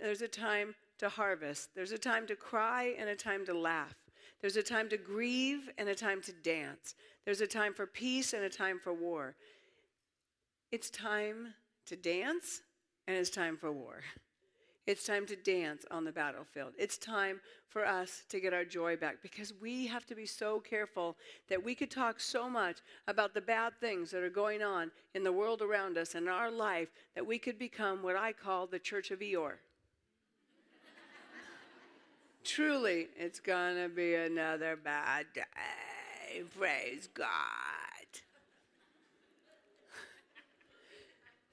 [0.00, 3.94] there's a time to harvest, there's a time to cry and a time to laugh.
[4.40, 6.94] There's a time to grieve and a time to dance.
[7.24, 9.34] There's a time for peace and a time for war.
[10.70, 11.54] It's time
[11.86, 12.60] to dance
[13.06, 14.00] and it's time for war.
[14.86, 16.72] It's time to dance on the battlefield.
[16.78, 20.60] It's time for us to get our joy back because we have to be so
[20.60, 21.16] careful
[21.48, 25.24] that we could talk so much about the bad things that are going on in
[25.24, 28.66] the world around us and in our life that we could become what I call
[28.66, 29.56] the Church of Eeyore.
[32.44, 36.42] Truly, it's going to be another bad day.
[36.58, 37.87] Praise God.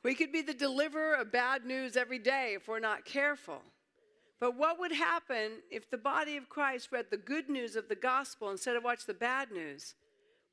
[0.05, 3.63] We could be the deliverer of bad news every day if we're not careful.
[4.39, 7.95] But what would happen if the body of Christ read the good news of the
[7.95, 9.95] gospel instead of watch the bad news?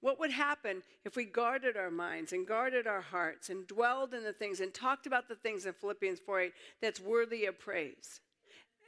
[0.00, 4.24] What would happen if we guarded our minds and guarded our hearts and dwelled in
[4.24, 8.22] the things and talked about the things in Philippians 4:8 that's worthy of praise?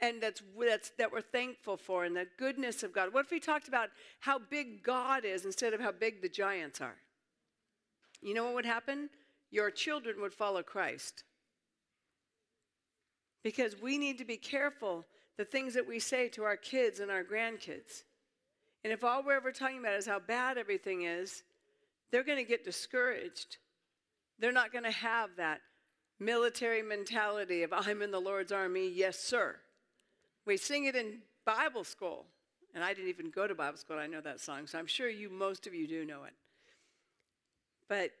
[0.01, 3.13] And that's, that's that we're thankful for and the goodness of God.
[3.13, 6.81] What if we talked about how big God is instead of how big the giants
[6.81, 6.97] are?
[8.19, 9.11] You know what would happen?
[9.55, 11.23] Your children would follow Christ.
[13.41, 15.05] Because we need to be careful
[15.37, 18.03] the things that we say to our kids and our grandkids.
[18.83, 21.43] And if all we're ever talking about is how bad everything is,
[22.11, 23.57] they're going to get discouraged.
[24.39, 25.61] They're not going to have that
[26.19, 29.55] military mentality of, I'm in the Lord's army, yes, sir.
[30.45, 32.25] We sing it in Bible school.
[32.73, 33.97] And I didn't even go to Bible school.
[33.97, 36.33] I know that song, so I'm sure you, most of you do know it.
[37.87, 38.11] But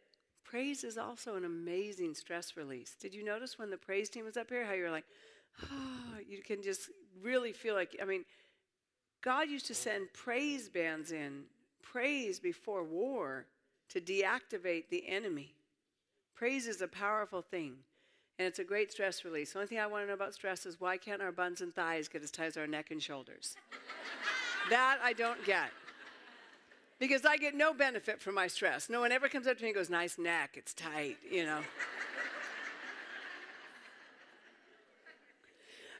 [0.55, 2.95] praise is also an amazing stress release.
[2.97, 5.03] Did you notice when the praise team was up here how you're like,
[5.63, 6.91] oh, you can just
[7.21, 8.23] really feel like, I mean,
[9.21, 11.41] God used to send praise bands in,
[11.83, 13.47] praise before war
[13.89, 15.55] to deactivate the enemy.
[16.35, 17.73] Praise is a powerful thing,
[18.39, 19.51] and it's a great stress release.
[19.51, 21.75] The only thing I want to know about stress is why can't our buns and
[21.75, 23.57] thighs get as tight as our neck and shoulders?
[24.69, 25.71] that I don't get.
[26.99, 28.89] Because I get no benefit from my stress.
[28.89, 31.59] No one ever comes up to me and goes, nice neck, it's tight, you know.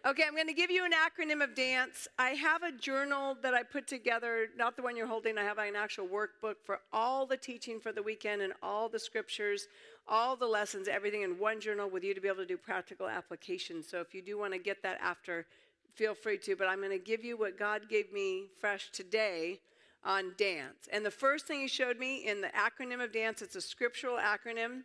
[0.07, 2.07] Okay, I'm going to give you an acronym of dance.
[2.19, 5.35] I have a journal that I put together, not the one you're holding.
[5.39, 8.99] I have an actual workbook for all the teaching for the weekend and all the
[8.99, 9.67] scriptures,
[10.07, 13.07] all the lessons, everything in one journal with you to be able to do practical
[13.07, 13.81] application.
[13.81, 15.47] So if you do want to get that after,
[15.95, 16.55] feel free to.
[16.55, 19.59] But I'm going to give you what God gave me fresh today
[20.05, 20.87] on dance.
[20.93, 24.17] And the first thing He showed me in the acronym of dance, it's a scriptural
[24.17, 24.83] acronym.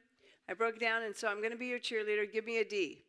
[0.48, 2.30] I broke it down, and so I'm going to be your cheerleader.
[2.30, 3.02] Give me a D.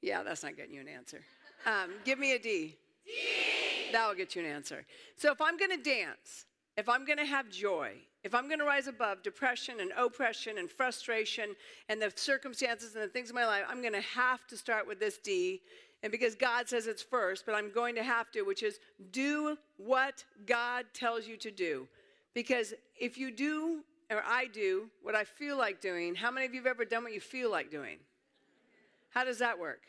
[0.00, 1.20] Yeah, that's not getting you an answer.
[1.66, 2.76] Um, give me a D.
[3.04, 3.12] D.
[3.92, 4.86] That will get you an answer.
[5.16, 7.94] So if I'm going to dance, if I'm going to have joy,
[8.26, 11.54] if I'm going to rise above depression and oppression and frustration
[11.88, 14.84] and the circumstances and the things in my life, I'm going to have to start
[14.84, 15.62] with this D.
[16.02, 18.80] And because God says it's first, but I'm going to have to, which is
[19.12, 21.86] do what God tells you to do.
[22.34, 26.52] Because if you do, or I do, what I feel like doing, how many of
[26.52, 27.98] you have ever done what you feel like doing?
[29.10, 29.82] How does that work?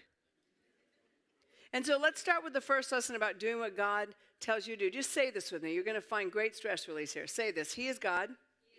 [1.73, 4.85] And so let's start with the first lesson about doing what God tells you to
[4.85, 4.91] do.
[4.91, 5.73] Just say this with me.
[5.73, 7.27] You're going to find great stress release here.
[7.27, 8.29] Say this He is God,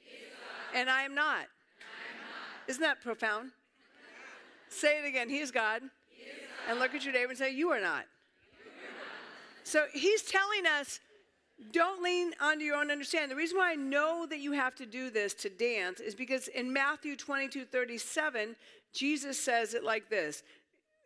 [0.05, 0.23] he is
[0.73, 0.79] God.
[0.81, 1.25] and I am not.
[1.25, 2.69] I am not.
[2.69, 3.51] Isn't that profound?
[4.69, 5.29] Say it again.
[5.29, 5.83] He is God.
[6.11, 6.71] He is God.
[6.71, 8.05] And look at your neighbor and say, You are not.
[9.65, 11.01] So he's telling us
[11.73, 13.29] don't lean onto your own understanding.
[13.29, 16.49] The reason why I know that you have to do this to dance is because
[16.49, 18.57] in Matthew 22 37,
[18.93, 20.43] Jesus says it like this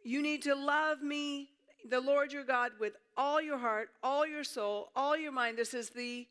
[0.04, 1.48] You need to love me
[1.88, 5.58] the Lord your God with all your heart, all your soul, all your mind.
[5.58, 6.26] This is the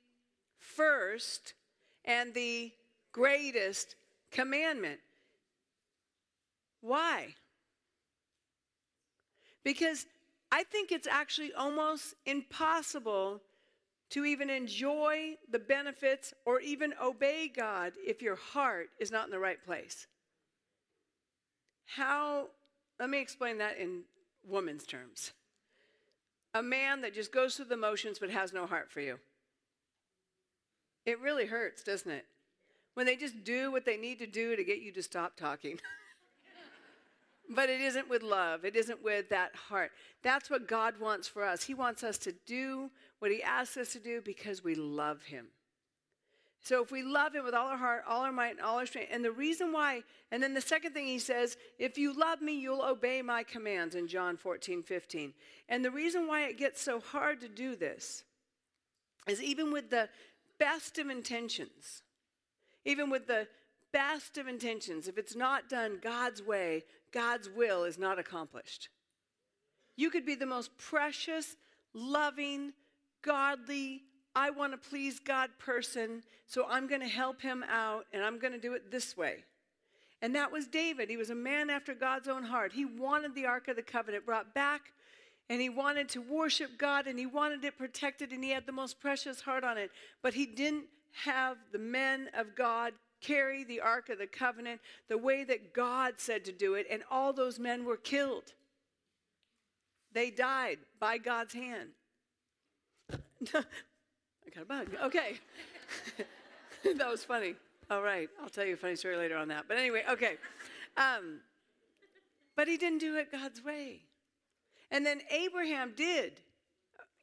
[0.57, 1.53] first
[2.05, 2.71] and the
[3.11, 3.95] greatest
[4.31, 4.99] commandment.
[6.81, 7.35] Why?
[9.63, 10.05] Because
[10.51, 13.41] I think it's actually almost impossible
[14.09, 19.31] to even enjoy the benefits or even obey God if your heart is not in
[19.31, 20.07] the right place.
[21.85, 22.47] How,
[22.99, 24.01] let me explain that in
[24.47, 25.31] woman's terms
[26.53, 29.19] a man that just goes through the motions but has no heart for you.
[31.05, 32.25] It really hurts, doesn't it?
[32.93, 35.79] When they just do what they need to do to get you to stop talking.
[37.49, 39.91] but it isn't with love, it isn't with that heart.
[40.23, 41.63] That's what God wants for us.
[41.63, 45.47] He wants us to do what He asks us to do because we love Him.
[46.63, 48.85] So if we love him with all our heart, all our might, and all our
[48.85, 52.41] strength, and the reason why, and then the second thing he says, if you love
[52.41, 55.33] me, you'll obey my commands in John 14, 15.
[55.69, 58.23] And the reason why it gets so hard to do this
[59.27, 60.07] is even with the
[60.59, 62.03] best of intentions,
[62.85, 63.47] even with the
[63.91, 68.89] best of intentions, if it's not done God's way, God's will is not accomplished.
[69.95, 71.55] You could be the most precious,
[71.93, 72.73] loving,
[73.23, 74.03] godly,
[74.35, 78.39] I want to please God person, so I'm going to help him out and I'm
[78.39, 79.43] going to do it this way.
[80.21, 81.09] And that was David.
[81.09, 82.73] He was a man after God's own heart.
[82.73, 84.93] He wanted the Ark of the Covenant brought back
[85.49, 88.71] and he wanted to worship God and he wanted it protected and he had the
[88.71, 89.91] most precious heart on it.
[90.21, 90.85] But he didn't
[91.25, 96.15] have the men of God carry the Ark of the Covenant the way that God
[96.17, 98.53] said to do it, and all those men were killed.
[100.13, 101.89] They died by God's hand.
[104.51, 104.89] I got a bug.
[105.05, 105.39] Okay.
[106.97, 107.55] that was funny.
[107.89, 108.29] All right.
[108.41, 109.65] I'll tell you a funny story later on that.
[109.67, 110.37] But anyway, okay.
[110.97, 111.39] Um,
[112.55, 114.01] but he didn't do it God's way.
[114.89, 116.33] And then Abraham did.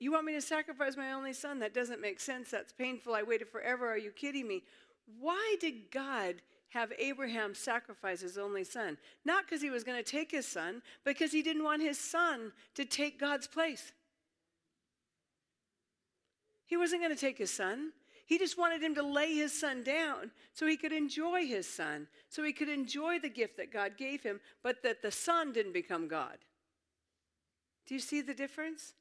[0.01, 1.59] You want me to sacrifice my only son?
[1.59, 2.51] That doesn't make sense.
[2.51, 3.15] That's painful.
[3.15, 3.91] I waited forever.
[3.91, 4.63] Are you kidding me?
[5.21, 6.37] Why did God
[6.71, 8.97] have Abraham sacrifice his only son?
[9.25, 11.99] Not because he was going to take his son, but because he didn't want his
[11.99, 13.93] son to take God's place.
[16.69, 17.91] He wasn't going to take his son.
[18.27, 22.07] He just wanted him to lay his son down so he could enjoy his son,
[22.29, 25.73] so he could enjoy the gift that God gave him, but that the son didn't
[25.73, 26.37] become God.
[27.87, 28.93] Do you see the difference?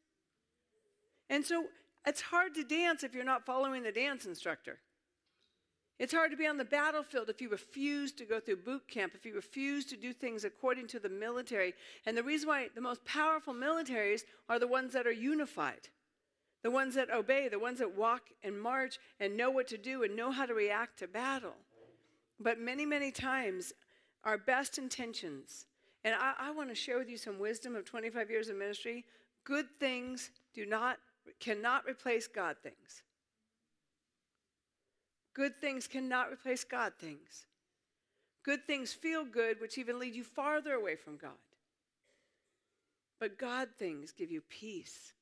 [1.29, 1.65] And so
[2.05, 4.79] it's hard to dance if you're not following the dance instructor.
[5.99, 9.13] It's hard to be on the battlefield if you refuse to go through boot camp,
[9.13, 11.73] if you refuse to do things according to the military.
[12.05, 15.89] And the reason why the most powerful militaries are the ones that are unified,
[16.63, 20.03] the ones that obey, the ones that walk and march and know what to do
[20.03, 21.55] and know how to react to battle.
[22.39, 23.73] But many, many times,
[24.23, 25.65] our best intentions,
[26.03, 29.05] and I, I want to share with you some wisdom of 25 years of ministry.
[29.43, 30.97] Good things do not,
[31.39, 33.03] cannot replace God things.
[35.33, 37.45] Good things cannot replace God things.
[38.43, 41.31] Good things feel good, which even lead you farther away from God.
[43.19, 45.13] But God things give you peace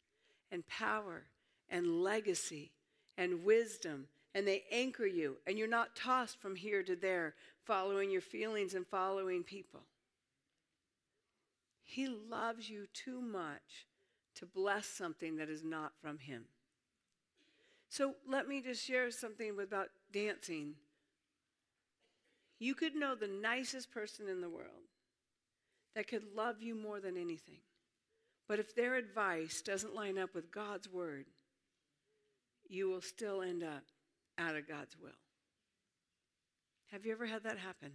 [0.56, 1.26] and power
[1.70, 2.72] and legacy
[3.18, 7.36] and wisdom, and they anchor you, and you're not tossed from here to there,
[7.66, 9.82] following your feelings and following people.
[11.84, 13.86] He loves you too much
[14.36, 16.46] to bless something that is not from Him.
[17.90, 20.76] So let me just share something about dancing.
[22.60, 24.88] You could know the nicest person in the world
[25.96, 27.60] that could love you more than anything.
[28.48, 31.26] But if their advice doesn't line up with God's word,
[32.68, 33.84] you will still end up
[34.38, 35.10] out of God's will.
[36.92, 37.92] Have you ever had that happen?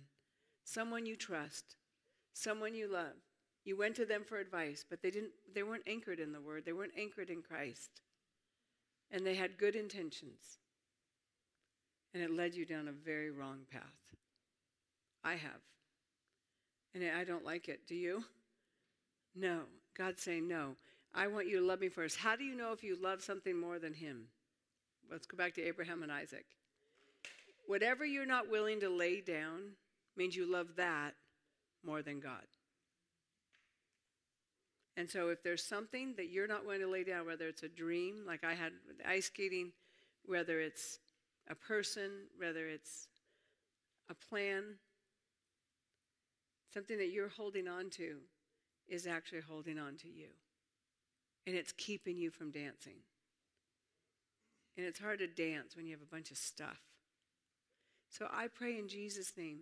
[0.64, 1.76] Someone you trust,
[2.32, 3.16] someone you love.
[3.64, 6.64] You went to them for advice, but they didn't they weren't anchored in the word.
[6.64, 8.00] They weren't anchored in Christ
[9.10, 10.58] and they had good intentions.
[12.14, 13.82] And it led you down a very wrong path.
[15.24, 15.60] I have.
[16.94, 17.86] And I don't like it.
[17.86, 18.24] Do you?
[19.36, 19.60] No.
[19.96, 20.76] God's saying, no.
[21.14, 22.16] I want you to love me first.
[22.16, 24.26] How do you know if you love something more than Him?
[25.10, 26.46] Let's go back to Abraham and Isaac.
[27.66, 29.72] Whatever you're not willing to lay down
[30.16, 31.14] means you love that
[31.84, 32.46] more than God.
[34.96, 37.68] And so, if there's something that you're not willing to lay down, whether it's a
[37.68, 39.72] dream, like I had with ice skating,
[40.26, 40.98] whether it's
[41.48, 43.08] a person, whether it's
[44.10, 44.64] a plan,
[46.74, 48.16] something that you're holding on to
[48.90, 50.26] is actually holding on to you.
[51.46, 52.98] And it's keeping you from dancing.
[54.76, 56.80] And it's hard to dance when you have a bunch of stuff.
[58.10, 59.60] So I pray in Jesus' name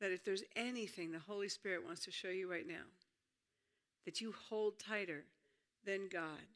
[0.00, 2.86] that if there's anything the Holy Spirit wants to show you right now,
[4.04, 5.24] that you hold tighter
[5.84, 6.46] than God,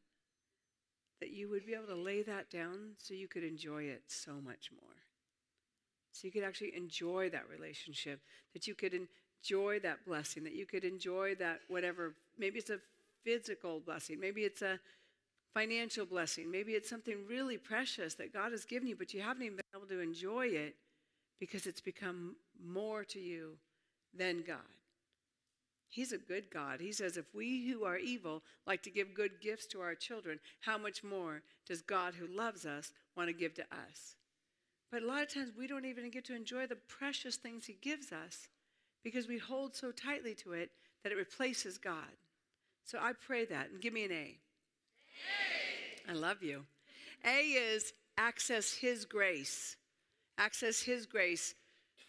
[1.21, 4.33] that you would be able to lay that down so you could enjoy it so
[4.45, 4.97] much more.
[6.13, 8.21] So you could actually enjoy that relationship,
[8.53, 8.93] that you could
[9.43, 12.79] enjoy that blessing, that you could enjoy that whatever, maybe it's a
[13.25, 14.79] physical blessing, maybe it's a
[15.55, 19.43] financial blessing, maybe it's something really precious that God has given you, but you haven't
[19.43, 20.77] even been able to enjoy it
[21.41, 23.57] because it's become more to you
[24.17, 24.59] than God.
[25.89, 26.81] He's a good God.
[26.81, 30.39] He says, if we who are evil like to give good gifts to our children,
[30.61, 34.15] how much more does God who loves us want to give to us?
[34.91, 37.77] But a lot of times we don't even get to enjoy the precious things He
[37.83, 38.49] gives us
[39.03, 40.71] because we hold so tightly to it
[41.03, 42.17] that it replaces God.
[42.85, 44.15] So I pray that and give me an A.
[44.15, 46.11] A.
[46.11, 46.65] I love you.
[47.25, 49.77] A is access His grace.
[50.39, 51.55] Access His grace.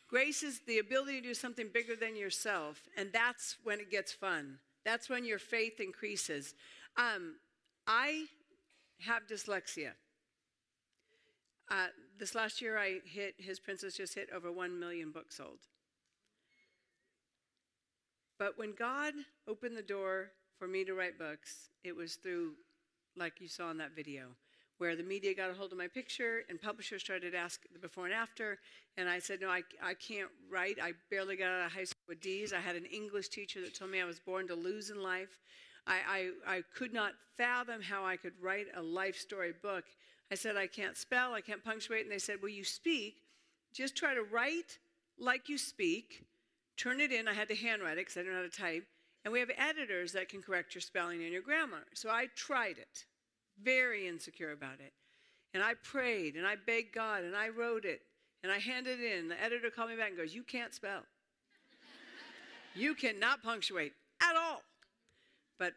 [0.10, 4.12] Grace is the ability to do something bigger than yourself, and that's when it gets
[4.12, 4.60] fun.
[4.86, 6.54] That's when your faith increases.
[6.98, 7.36] Um,
[7.88, 8.26] I
[9.00, 9.92] have dyslexia.
[11.72, 11.88] Uh,
[12.20, 15.60] this last year, I hit His Princess just hit over one million books sold.
[18.44, 19.14] But when God
[19.48, 22.56] opened the door for me to write books, it was through,
[23.16, 24.36] like you saw in that video
[24.80, 27.80] where the media got a hold of my picture and publishers started to ask the
[27.80, 28.60] before and after.
[28.98, 30.76] And I said, No, I, I can't write.
[30.84, 32.52] I barely got out of high school with D's.
[32.52, 35.40] I had an English teacher that told me I was born to lose in life.
[35.88, 39.86] I, I, I could not fathom how I could write a life story book.
[40.34, 42.04] I said, I can't spell, I can't punctuate.
[42.04, 43.22] And they said, Well, you speak.
[43.74, 44.80] Just try to write
[45.18, 46.26] like you speak,
[46.78, 47.28] turn it in.
[47.28, 48.86] I had to handwrite it because I didn't know how to type.
[49.24, 51.86] And we have editors that can correct your spelling and your grammar.
[51.94, 53.06] So I tried it
[53.62, 54.94] very insecure about it.
[55.54, 58.02] And I prayed and I begged God and I wrote it
[58.42, 59.28] and I handed it in.
[59.28, 61.04] The editor called me back and goes, You can't spell.
[62.76, 64.62] you cannot punctuate at all.
[65.60, 65.74] But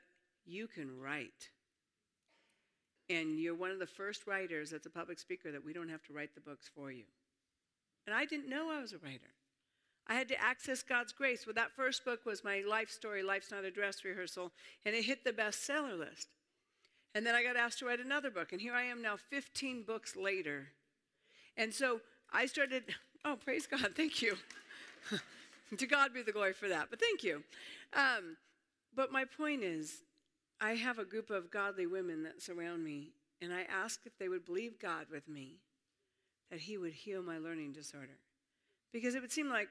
[0.46, 1.50] you can write.
[3.08, 6.02] And you're one of the first writers that's a public speaker that we don't have
[6.04, 7.04] to write the books for you.
[8.06, 9.35] And I didn't know I was a writer.
[10.08, 11.46] I had to access God's grace.
[11.46, 14.52] Well, that first book was my life story, Life's Not a Dress Rehearsal,
[14.84, 16.28] and it hit the bestseller list.
[17.14, 18.52] And then I got asked to write another book.
[18.52, 20.68] And here I am now, 15 books later.
[21.56, 22.00] And so
[22.32, 22.84] I started,
[23.24, 24.36] oh, praise God, thank you.
[25.76, 27.42] to God be the glory for that, but thank you.
[27.94, 28.36] Um,
[28.94, 30.02] but my point is,
[30.60, 34.28] I have a group of godly women that surround me, and I ask if they
[34.28, 35.56] would believe God with me
[36.50, 38.18] that He would heal my learning disorder.
[38.92, 39.68] Because it would seem like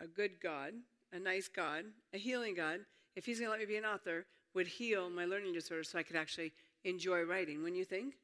[0.00, 0.72] a good God,
[1.12, 2.80] a nice God, a healing God,
[3.14, 5.98] if He's going to let me be an author, would heal my learning disorder so
[5.98, 6.52] I could actually
[6.84, 8.14] enjoy writing, wouldn't you think?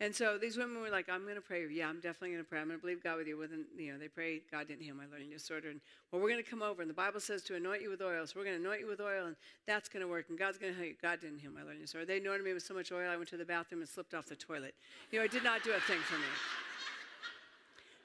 [0.00, 1.64] And so these women were like, I'm going to pray.
[1.70, 2.58] Yeah, I'm definitely going to pray.
[2.58, 3.38] I'm going to believe God with you.
[3.38, 4.42] Within, you know, they prayed.
[4.50, 5.70] God didn't heal my learning disorder.
[5.70, 6.82] And well, we're going to come over.
[6.82, 8.26] And the Bible says to anoint you with oil.
[8.26, 9.36] So we're going to anoint you with oil, and
[9.68, 10.26] that's going to work.
[10.30, 10.96] And God's going to heal you.
[11.00, 12.06] God didn't heal my learning disorder.
[12.06, 14.26] They anointed me with so much oil, I went to the bathroom and slipped off
[14.26, 14.74] the toilet.
[15.12, 16.26] You know, it did not do a thing for me.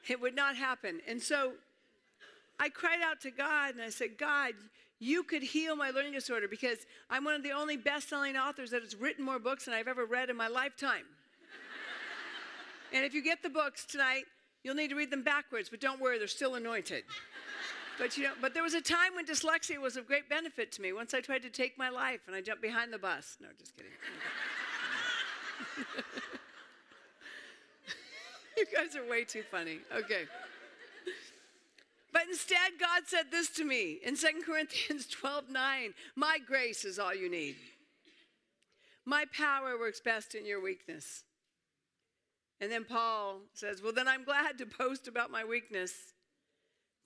[0.07, 1.01] It would not happen.
[1.07, 1.53] And so
[2.59, 4.53] I cried out to God and I said, God,
[4.99, 6.79] you could heal my learning disorder because
[7.09, 9.87] I'm one of the only best selling authors that has written more books than I've
[9.87, 11.05] ever read in my lifetime.
[12.93, 14.25] and if you get the books tonight,
[14.63, 17.03] you'll need to read them backwards, but don't worry, they're still anointed.
[17.97, 20.81] But you know, but there was a time when dyslexia was of great benefit to
[20.81, 20.93] me.
[20.93, 23.37] Once I tried to take my life and I jumped behind the bus.
[23.41, 23.91] No, just kidding.
[28.57, 29.79] you guys are way too funny.
[29.93, 30.23] Okay.
[32.11, 36.99] But instead, God said this to me in 2 Corinthians 12 9 My grace is
[36.99, 37.55] all you need.
[39.05, 41.23] My power works best in your weakness.
[42.61, 45.93] And then Paul says, Well, then I'm glad to boast about my weakness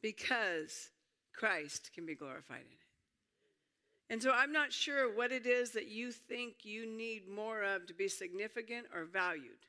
[0.01, 0.89] because
[1.34, 2.84] Christ can be glorified in it.
[4.10, 7.88] And so I'm not sure what it is that you think you need more of
[7.88, 9.66] to be significant or valued.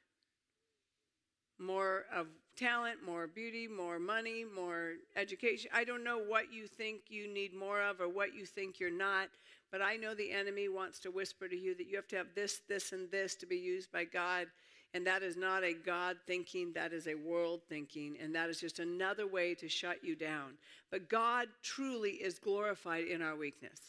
[1.59, 2.27] More of
[2.57, 5.71] talent, more beauty, more money, more education.
[5.75, 8.91] I don't know what you think you need more of or what you think you're
[8.91, 9.29] not,
[9.71, 12.35] but I know the enemy wants to whisper to you that you have to have
[12.35, 14.47] this, this, and this to be used by God.
[14.95, 18.61] And that is not a God thinking, that is a world thinking, and that is
[18.61, 20.53] just another way to shut you down.
[20.91, 23.81] But God truly is glorified in our weakness.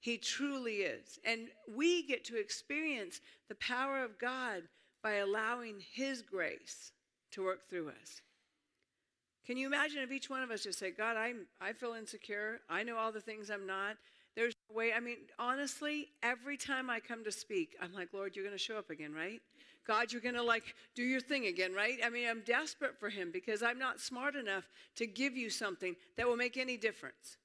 [0.00, 1.18] He truly is.
[1.24, 4.62] And we get to experience the power of God
[5.02, 6.92] by allowing His grace
[7.32, 8.22] to work through us.
[9.46, 12.60] Can you imagine if each one of us just said, God, I'm, I feel insecure.
[12.70, 13.96] I know all the things I'm not.
[14.36, 14.92] There's no way.
[14.92, 18.62] I mean, honestly, every time I come to speak, I'm like, Lord, you're going to
[18.62, 19.40] show up again, right?
[19.86, 21.98] God, you're going to like do your thing again, right?
[22.04, 24.64] I mean, I'm desperate for Him because I'm not smart enough
[24.96, 27.36] to give you something that will make any difference.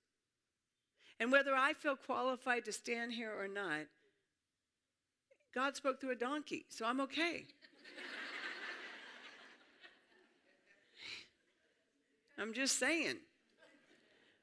[1.20, 3.88] And whether I feel qualified to stand here or not,
[5.54, 7.46] God spoke through a donkey, so I'm okay.
[12.40, 13.18] I'm just saying.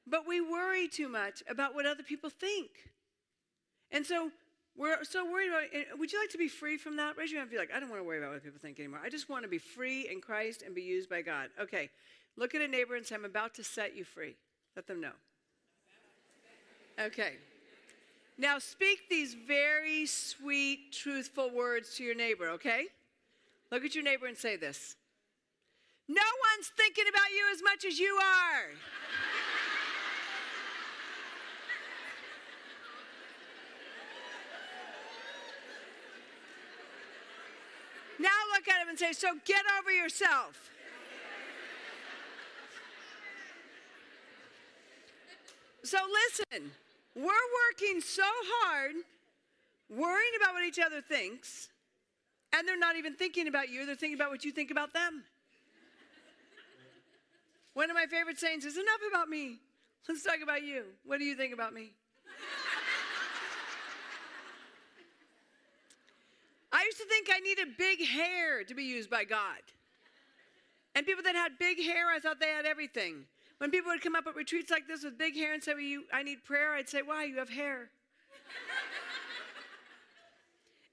[0.07, 2.69] But we worry too much about what other people think.
[3.91, 4.31] And so
[4.77, 5.87] we're so worried about it.
[5.97, 7.17] Would you like to be free from that?
[7.17, 8.79] Raise your hand if you're like, I don't want to worry about what people think
[8.79, 8.99] anymore.
[9.03, 11.49] I just want to be free in Christ and be used by God.
[11.59, 11.89] Okay.
[12.37, 14.35] Look at a neighbor and say, I'm about to set you free.
[14.75, 15.13] Let them know.
[16.99, 17.33] Okay.
[18.37, 22.87] Now speak these very sweet, truthful words to your neighbor, okay?
[23.71, 24.97] Look at your neighbor and say this.
[26.07, 26.21] No
[26.53, 28.69] one's thinking about you as much as you are.
[38.19, 40.71] now look at him and say, So get over yourself.
[45.83, 46.71] So listen,
[47.15, 48.95] we're working so hard,
[49.87, 51.69] worrying about what each other thinks,
[52.53, 55.23] and they're not even thinking about you, they're thinking about what you think about them.
[57.75, 59.59] One of my favorite sayings is enough about me.
[60.07, 60.83] Let's talk about you.
[61.03, 61.91] What do you think about me?
[66.71, 69.59] I used to think I needed big hair to be used by God.
[70.95, 73.25] And people that had big hair, I thought they had everything.
[73.57, 75.81] When people would come up at retreats like this with big hair and say, well,
[75.81, 77.25] you, I need prayer, I'd say, Why?
[77.25, 77.89] You have hair.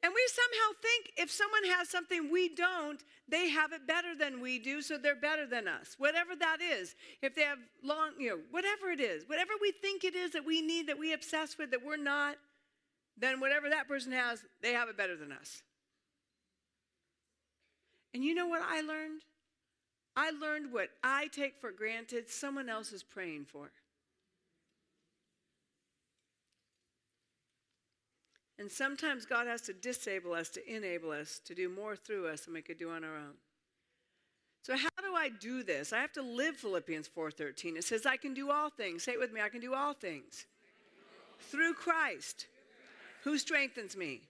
[0.03, 3.03] and we somehow think if someone has something we don't,
[3.33, 5.95] they have it better than we do, so they're better than us.
[5.97, 6.95] Whatever that is.
[7.23, 10.45] If they have long, you know, whatever it is, whatever we think it is that
[10.45, 12.37] we need, that we obsess with, that we're not,
[13.17, 15.63] then whatever that person has, they have it better than us.
[18.13, 19.23] And you know what I learned?
[20.15, 23.73] I learned what I take for granted, someone else is praying for.
[28.63, 32.43] And sometimes God has to disable us to enable us to do more through us
[32.43, 33.35] than we could do on our own.
[34.63, 35.93] So how do I do this?
[35.93, 37.77] I have to live Philippians 4:13.
[37.77, 39.03] It says I can do all things.
[39.03, 39.41] Say it with me.
[39.41, 40.47] I can do all things.
[41.41, 42.47] Through Christ
[43.25, 44.21] who strengthens me.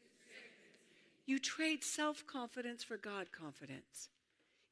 [1.26, 4.08] You trade self-confidence for God confidence.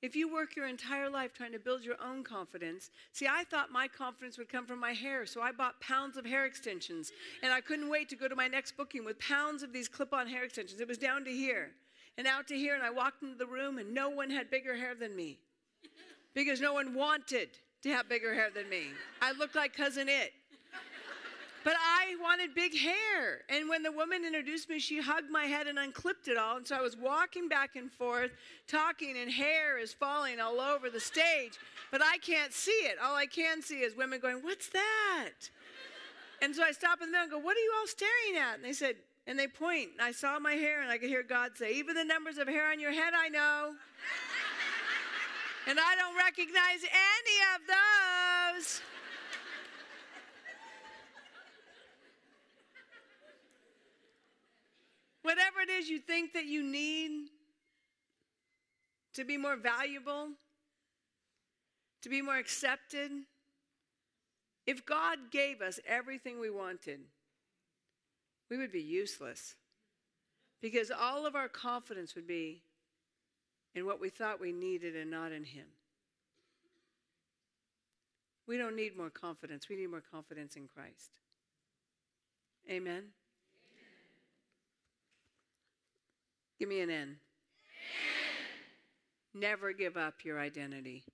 [0.03, 3.71] If you work your entire life trying to build your own confidence, see, I thought
[3.71, 7.13] my confidence would come from my hair, so I bought pounds of hair extensions.
[7.43, 10.15] And I couldn't wait to go to my next booking with pounds of these clip
[10.15, 10.81] on hair extensions.
[10.81, 11.73] It was down to here
[12.17, 14.75] and out to here, and I walked into the room, and no one had bigger
[14.75, 15.39] hair than me
[16.35, 17.51] because no one wanted
[17.83, 18.89] to have bigger hair than me.
[19.21, 20.33] I looked like Cousin It.
[21.63, 23.43] But I wanted big hair.
[23.51, 26.57] And when the woman introduced me, she hugged my head and unclipped it all.
[26.57, 28.31] And so I was walking back and forth,
[28.67, 31.59] talking, and hair is falling all over the stage.
[31.91, 32.97] But I can't see it.
[33.03, 35.51] All I can see is women going, What's that?
[36.43, 38.57] And so I stop in the middle and go, What are you all staring at?
[38.57, 38.97] And they said,
[39.27, 39.91] and they point.
[39.93, 42.49] And I saw my hair and I could hear God say, Even the numbers of
[42.49, 43.75] hair on your head, I know.
[45.69, 48.81] and I don't recognize any of those.
[55.31, 57.29] Whatever it is you think that you need
[59.15, 60.31] to be more valuable,
[62.03, 63.13] to be more accepted,
[64.67, 66.99] if God gave us everything we wanted,
[68.51, 69.55] we would be useless
[70.61, 72.65] because all of our confidence would be
[73.77, 75.67] in what we thought we needed and not in Him.
[78.49, 81.21] We don't need more confidence, we need more confidence in Christ.
[82.69, 83.11] Amen.
[86.61, 87.17] Give me an N.
[89.33, 91.05] Never give up your identity.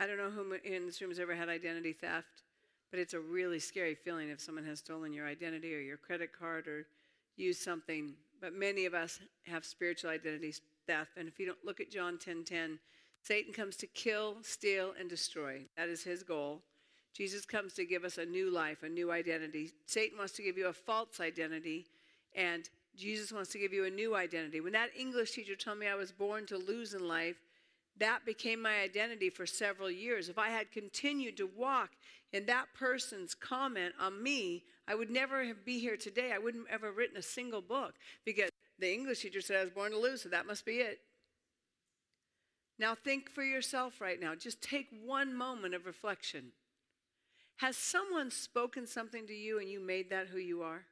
[0.00, 2.44] I don't know who in this room has ever had identity theft,
[2.90, 6.30] but it's a really scary feeling if someone has stolen your identity or your credit
[6.32, 6.86] card or
[7.36, 8.14] used something.
[8.40, 10.54] But many of us have spiritual identity
[10.86, 11.10] theft.
[11.18, 12.78] And if you don't look at John 10:10, 10, 10,
[13.22, 15.66] Satan comes to kill, steal, and destroy.
[15.76, 16.62] That is his goal.
[17.12, 19.72] Jesus comes to give us a new life, a new identity.
[19.84, 21.88] Satan wants to give you a false identity,
[22.34, 24.60] and Jesus wants to give you a new identity.
[24.60, 27.36] When that English teacher told me I was born to lose in life,
[27.98, 30.28] that became my identity for several years.
[30.28, 31.90] If I had continued to walk
[32.32, 36.32] in that person's comment on me, I would never have be here today.
[36.32, 37.94] I wouldn't have ever written a single book
[38.24, 40.98] because the English teacher said I was born to lose, so that must be it.
[42.78, 44.34] Now think for yourself right now.
[44.34, 46.52] Just take one moment of reflection.
[47.56, 50.84] Has someone spoken something to you and you made that who you are?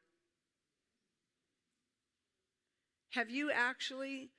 [3.10, 4.30] Have you actually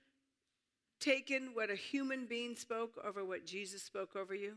[1.00, 4.54] taken what a human being spoke over what Jesus spoke over you?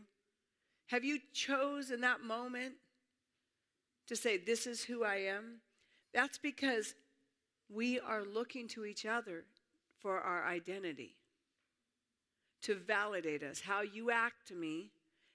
[0.87, 2.73] Have you chose in that moment
[4.07, 5.61] to say, This is who I am?
[6.13, 6.95] That's because
[7.73, 9.45] we are looking to each other
[10.01, 11.15] for our identity,
[12.63, 13.61] to validate us.
[13.61, 14.89] How you act to me,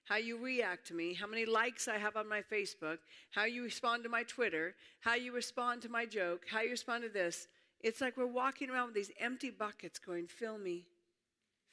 [0.04, 2.98] how you react to me, how many likes I have on my Facebook,
[3.30, 7.04] how you respond to my Twitter, how you respond to my joke, how you respond
[7.04, 7.48] to this.
[7.80, 10.86] It's like we're walking around with these empty buckets going, fill me,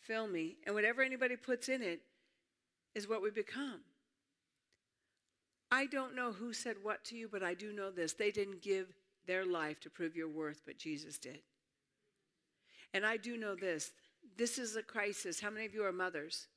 [0.02, 0.58] fill me.
[0.66, 2.02] And whatever anybody puts in it
[2.94, 3.82] is what we become.
[5.72, 8.14] I don't know who said what to you, but I do know this.
[8.14, 8.94] They didn't give
[9.26, 11.40] their life to prove your worth, but Jesus did.
[12.94, 13.92] And I do know this.
[14.38, 15.40] This is a crisis.
[15.40, 16.48] How many of you are mothers?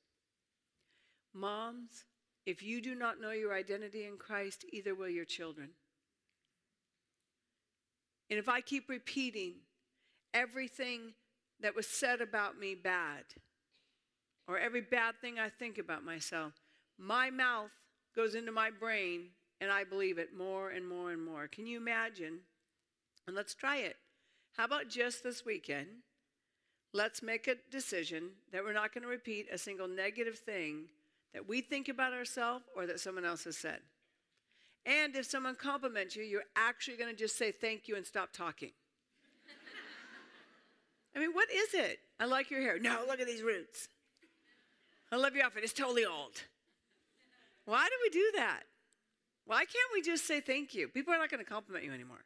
[1.33, 2.05] Moms,
[2.45, 5.71] if you do not know your identity in Christ, either will your children.
[8.31, 9.55] And if I keep repeating
[10.35, 11.12] everything
[11.61, 13.24] that was said about me bad,
[14.49, 16.53] or every bad thing I think about myself,
[16.99, 17.70] my mouth
[18.14, 19.29] goes into my brain
[19.61, 21.49] and I believe it more and more and more.
[21.49, 22.41] Can you imagine?
[23.27, 23.97] And let's try it.
[24.57, 25.89] How about just this weekend?
[26.93, 30.87] Let's make a decision that we're not going to repeat a single negative thing
[31.35, 33.81] that we think about ourselves or that someone else has said.
[34.87, 38.32] And if someone compliments you, you're actually going to just say thank you and stop
[38.32, 38.70] talking.
[41.16, 41.99] I mean, what is it?
[42.20, 42.78] I like your hair.
[42.78, 43.89] No, look at these roots.
[45.11, 45.64] I love your outfit.
[45.64, 46.41] It's totally old.
[47.64, 48.61] Why do we do that?
[49.45, 50.87] Why can't we just say thank you?
[50.87, 52.24] People are not going to compliment you anymore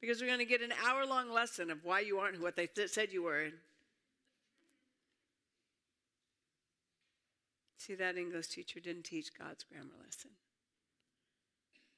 [0.00, 2.66] because we're going to get an hour long lesson of why you aren't what they
[2.66, 3.48] th- said you were.
[7.78, 10.30] See, that English teacher didn't teach God's grammar lesson.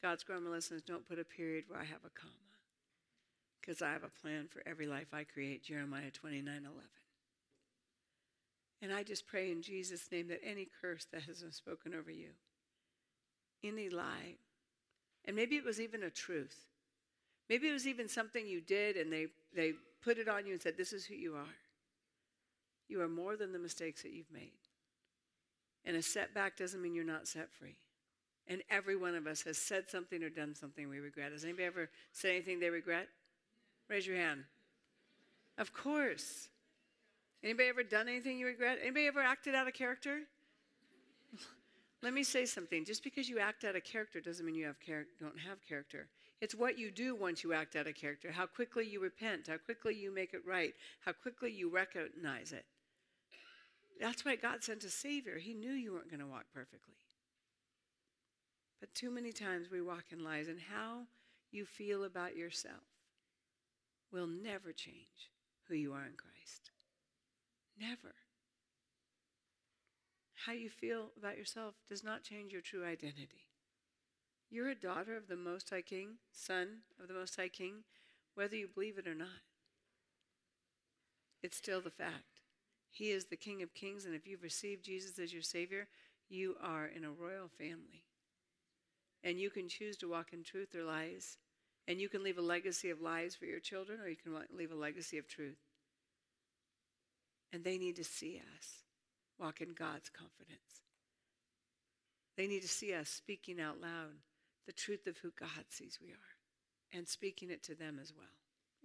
[0.00, 2.32] God's grammar lessons don't put a period where I have a comma.
[3.60, 6.72] Because I have a plan for every life I create, Jeremiah 29 11.
[8.80, 12.10] And I just pray in Jesus' name that any curse that has been spoken over
[12.10, 12.28] you,
[13.64, 14.36] any lie,
[15.24, 16.66] and maybe it was even a truth.
[17.48, 19.72] Maybe it was even something you did and they, they
[20.02, 21.56] put it on you and said, This is who you are.
[22.88, 24.52] You are more than the mistakes that you've made.
[25.84, 27.76] And a setback doesn't mean you're not set free.
[28.48, 31.32] And every one of us has said something or done something we regret.
[31.32, 33.08] Has anybody ever said anything they regret?
[33.88, 34.44] Raise your hand.
[35.58, 36.48] Of course.
[37.44, 38.78] Anybody ever done anything you regret?
[38.80, 40.20] Anybody ever acted out of character?
[42.02, 42.84] Let me say something.
[42.84, 46.08] Just because you act out of character doesn't mean you have char- don't have character.
[46.40, 48.30] It's what you do once you act out of character.
[48.30, 50.72] How quickly you repent, how quickly you make it right,
[51.04, 52.64] how quickly you recognize it.
[54.00, 55.38] That's why God sent a Savior.
[55.38, 56.94] He knew you weren't going to walk perfectly.
[58.80, 61.06] But too many times we walk in lies, and how
[61.50, 62.84] you feel about yourself
[64.12, 65.30] will never change
[65.68, 66.70] who you are in Christ.
[67.78, 68.14] Never.
[70.46, 73.48] How you feel about yourself does not change your true identity.
[74.50, 77.84] You're a daughter of the Most High King, son of the Most High King,
[78.34, 79.42] whether you believe it or not.
[81.42, 82.40] It's still the fact.
[82.90, 85.86] He is the King of Kings, and if you've received Jesus as your Savior,
[86.28, 88.07] you are in a royal family.
[89.24, 91.38] And you can choose to walk in truth or lies.
[91.86, 94.72] And you can leave a legacy of lies for your children, or you can leave
[94.72, 95.58] a legacy of truth.
[97.52, 98.82] And they need to see us
[99.38, 100.82] walk in God's confidence.
[102.36, 104.20] They need to see us speaking out loud
[104.66, 106.36] the truth of who God sees we are
[106.92, 108.26] and speaking it to them as well.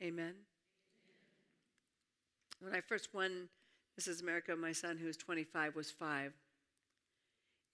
[0.01, 0.25] Amen.
[0.25, 0.35] Amen.
[2.61, 3.49] When I first won
[3.99, 4.21] Mrs.
[4.21, 6.33] America, my son, who was 25, was five.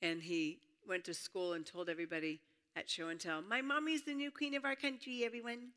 [0.01, 2.41] And he went to school and told everybody
[2.79, 5.69] at show and tell, My mommy's the new queen of our country, everyone.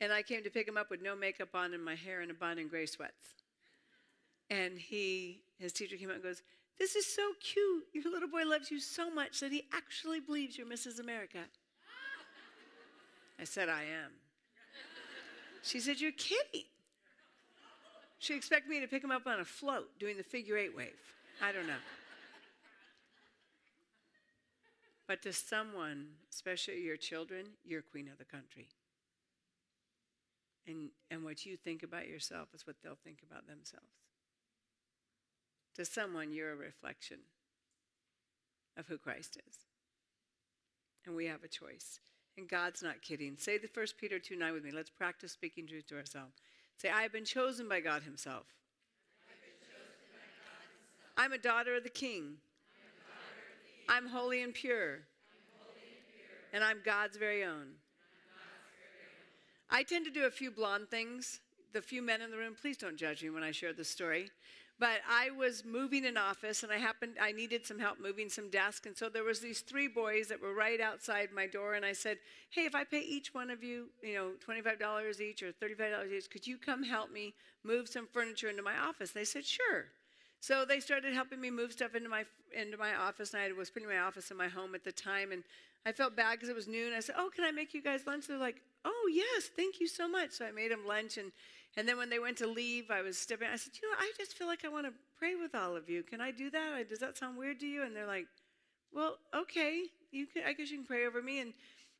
[0.00, 2.30] and I came to pick him up with no makeup on and my hair in
[2.30, 3.34] a bun and gray sweats.
[4.50, 6.42] And he, his teacher came out and goes,
[6.78, 7.84] This is so cute.
[7.92, 11.00] Your little boy loves you so much that he actually believes you're Mrs.
[11.00, 11.40] America.
[13.40, 14.12] I said, I am.
[15.62, 16.66] She said, You're kidding.
[18.20, 20.92] She expected me to pick him up on a float doing the figure eight wave.
[21.42, 21.82] I don't know.
[25.12, 28.68] But to someone, especially your children, you're queen of the country.
[30.66, 33.92] And, and what you think about yourself is what they'll think about themselves.
[35.74, 37.18] To someone, you're a reflection
[38.78, 39.58] of who Christ is.
[41.04, 42.00] And we have a choice.
[42.38, 43.36] And God's not kidding.
[43.36, 44.70] Say the first Peter 2 9 with me.
[44.70, 46.36] Let's practice speaking truth to ourselves.
[46.78, 48.46] Say, I have been chosen by God Himself.
[51.18, 52.36] I'm a daughter of the King.
[53.92, 55.00] I'm holy and pure.
[56.54, 57.74] And I'm God's very own.
[59.68, 61.40] I tend to do a few blonde things.
[61.74, 64.30] The few men in the room, please don't judge me when I share this story.
[64.78, 68.48] But I was moving an office and I happened I needed some help moving some
[68.48, 71.84] desks and so there was these three boys that were right outside my door and
[71.84, 72.18] I said,
[72.48, 76.30] "Hey, if I pay each one of you, you know, $25 each or $35 each,
[76.30, 79.92] could you come help me move some furniture into my office?" They said, "Sure."
[80.42, 83.70] So they started helping me move stuff into my into my office, and I was
[83.70, 85.44] putting my office in my home at the time, and
[85.86, 86.92] I felt bad because it was noon.
[86.92, 89.86] I said, "Oh, can I make you guys lunch?" They're like, "Oh, yes, thank you
[89.86, 91.30] so much." So I made them lunch, and
[91.76, 93.46] and then when they went to leave, I was stepping.
[93.46, 95.88] I said, "You know, I just feel like I want to pray with all of
[95.88, 96.02] you.
[96.02, 96.88] Can I do that?
[96.88, 98.26] Does that sound weird to you?" And they're like,
[98.92, 99.84] "Well, okay.
[100.10, 100.42] You can.
[100.44, 101.54] I guess you can pray over me." And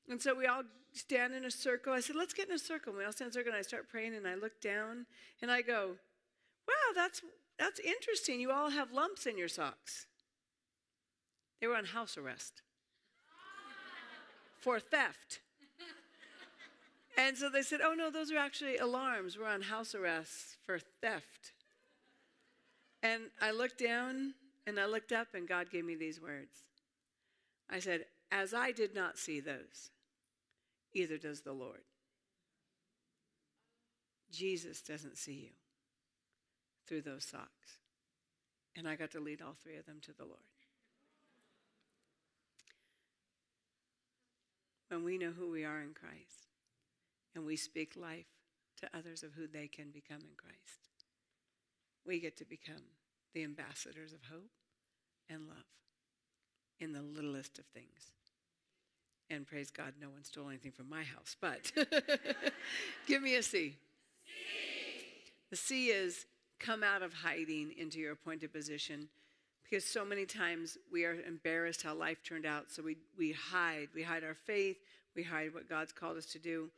[0.09, 0.65] and so we all
[0.95, 1.93] stand in a circle.
[1.93, 3.61] I said, "Let's get in a circle." And we all stand in a circle, and
[3.61, 5.07] I start praying, and I look down,
[5.41, 5.97] and I go,
[6.67, 7.23] "Wow, that's
[7.63, 8.41] that's interesting.
[8.41, 10.07] You all have lumps in your socks."
[11.61, 12.63] They were on house arrest
[14.61, 15.41] for theft.
[17.17, 19.39] And so they said, oh no, those are actually alarms.
[19.39, 21.53] We're on house arrest for theft.
[23.03, 24.35] And I looked down
[24.67, 26.65] and I looked up, and God gave me these words.
[27.69, 29.91] I said, As I did not see those,
[30.95, 31.83] either does the Lord.
[34.31, 35.62] Jesus doesn't see you
[36.87, 37.79] through those socks.
[38.77, 40.39] And I got to lead all three of them to the Lord.
[44.89, 46.49] When we know who we are in Christ,
[47.35, 48.27] and we speak life
[48.81, 50.59] to others of who they can become in Christ.
[52.07, 52.83] We get to become
[53.33, 54.51] the ambassadors of hope
[55.31, 55.57] and love
[56.81, 58.13] in the littlest of things.
[59.31, 61.73] And praise God, no one stole anything from my house, but
[63.07, 63.49] give me a C.
[63.49, 63.77] C.
[65.51, 66.27] The C is
[66.63, 69.09] come out of hiding into your appointed position
[69.73, 72.71] because so many times we are embarrassed how life turned out.
[72.71, 73.89] So we, we hide.
[73.95, 74.77] We hide our faith.
[75.17, 76.69] We hide what God's called us to do.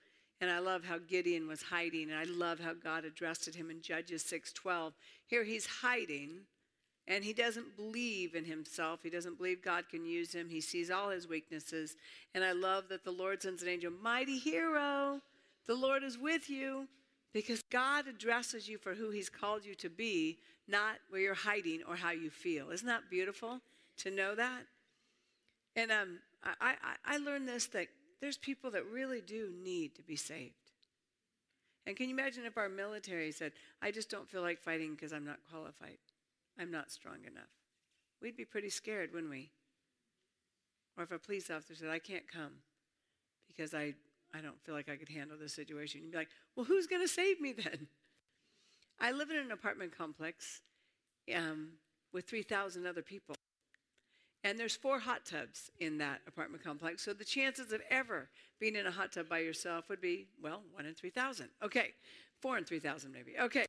[0.40, 3.82] And I love how Gideon was hiding, and I love how God addressed him in
[3.82, 4.92] Judges 6:12.
[5.26, 6.46] Here he's hiding,
[7.08, 9.00] and he doesn't believe in himself.
[9.02, 10.48] He doesn't believe God can use him.
[10.48, 11.96] He sees all his weaknesses.
[12.32, 15.20] And I love that the Lord sends an angel, mighty hero,
[15.66, 16.88] the Lord is with you,
[17.34, 21.80] because God addresses you for who he's called you to be, not where you're hiding
[21.86, 22.70] or how you feel.
[22.70, 23.60] Isn't that beautiful
[23.98, 24.62] to know that?
[25.76, 27.88] And um, I, I, I learned this that
[28.20, 30.54] there's people that really do need to be saved.
[31.86, 35.12] And can you imagine if our military said, I just don't feel like fighting because
[35.12, 35.98] I'm not qualified?
[36.58, 37.50] I'm not strong enough.
[38.22, 39.50] We'd be pretty scared, wouldn't we?
[40.96, 42.52] Or if a police officer said, I can't come
[43.48, 43.94] because I,
[44.34, 46.00] I don't feel like I could handle this situation.
[46.02, 47.86] You'd be like, well, who's going to save me then?
[49.00, 50.60] I live in an apartment complex
[51.34, 51.70] um,
[52.12, 53.34] with 3,000 other people.
[54.42, 57.02] And there's four hot tubs in that apartment complex.
[57.02, 58.28] So the chances of ever
[58.60, 61.48] being in a hot tub by yourself would be, well, one in 3,000.
[61.62, 61.94] Okay,
[62.40, 63.32] four in 3,000 maybe.
[63.40, 63.64] Okay.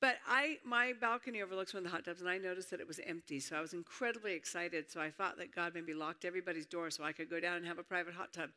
[0.00, 2.86] But I, my balcony overlooks one of the hot tubs, and I noticed that it
[2.86, 3.40] was empty.
[3.40, 4.90] So I was incredibly excited.
[4.90, 7.66] So I thought that God maybe locked everybody's door so I could go down and
[7.66, 8.50] have a private hot tub.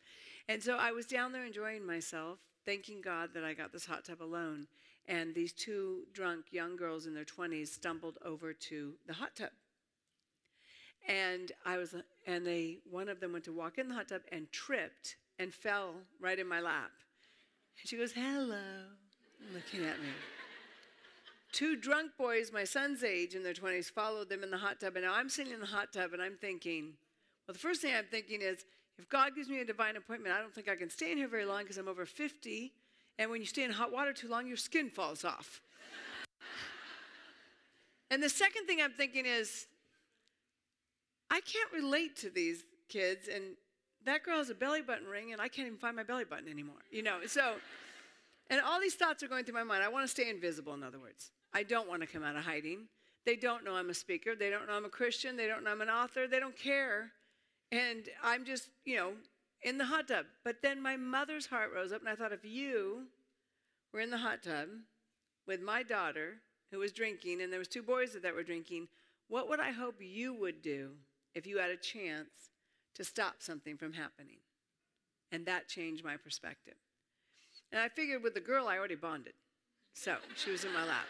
[0.49, 4.03] And so I was down there enjoying myself, thanking God that I got this hot
[4.03, 4.67] tub alone.
[5.07, 9.49] And these two drunk young girls in their 20s stumbled over to the hot tub.
[11.07, 11.95] And I was,
[12.27, 15.53] and they, one of them went to walk in the hot tub and tripped and
[15.53, 16.91] fell right in my lap.
[17.81, 18.59] And she goes, "Hello,"
[19.53, 20.09] looking at me.
[21.51, 24.95] Two drunk boys, my son's age, in their 20s, followed them in the hot tub.
[24.95, 26.93] And now I'm sitting in the hot tub and I'm thinking,
[27.47, 28.65] well, the first thing I'm thinking is,
[28.99, 31.27] if God gives me a divine appointment, I don't think I can stay in here
[31.27, 32.73] very long because I'm over 50.
[33.17, 35.61] And when you stay in hot water too long, your skin falls off.
[38.11, 39.67] and the second thing I'm thinking is,
[41.31, 43.27] I can't relate to these kids.
[43.33, 43.55] And
[44.05, 46.49] that girl has a belly button ring, and I can't even find my belly button
[46.49, 46.81] anymore.
[46.91, 47.55] You know, so,
[48.49, 49.83] and all these thoughts are going through my mind.
[49.83, 51.31] I want to stay invisible, in other words.
[51.53, 52.87] I don't want to come out of hiding.
[53.25, 54.35] They don't know I'm a speaker.
[54.35, 55.35] They don't know I'm a Christian.
[55.35, 56.27] They don't know I'm an author.
[56.27, 57.11] They don't care.
[57.71, 59.11] And I'm just, you know,
[59.61, 60.25] in the hot tub.
[60.43, 63.03] But then my mother's heart rose up, and I thought, if you
[63.93, 64.69] were in the hot tub
[65.47, 66.35] with my daughter
[66.71, 68.87] who was drinking, and there was two boys that were drinking,
[69.27, 70.91] what would I hope you would do
[71.35, 72.29] if you had a chance
[72.95, 74.37] to stop something from happening?
[75.31, 76.75] And that changed my perspective.
[77.71, 79.33] And I figured with the girl, I already bonded.
[79.93, 81.05] So she was in my lap.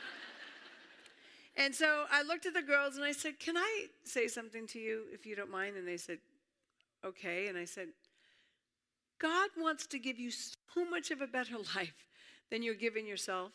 [1.60, 4.80] And so I looked at the girls and I said, Can I say something to
[4.80, 5.76] you if you don't mind?
[5.76, 6.20] And they said,
[7.06, 7.48] Okay.
[7.48, 7.90] And I said,
[9.20, 12.08] God wants to give you so much of a better life
[12.50, 13.52] than you're giving yourself.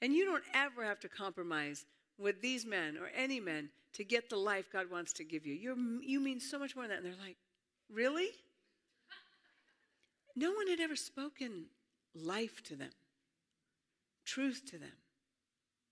[0.00, 1.84] And you don't ever have to compromise
[2.18, 5.52] with these men or any men to get the life God wants to give you.
[5.52, 7.04] You're, you mean so much more than that.
[7.04, 7.36] And they're like,
[7.92, 8.30] Really?
[10.34, 11.66] No one had ever spoken
[12.14, 12.92] life to them,
[14.24, 14.92] truth to them.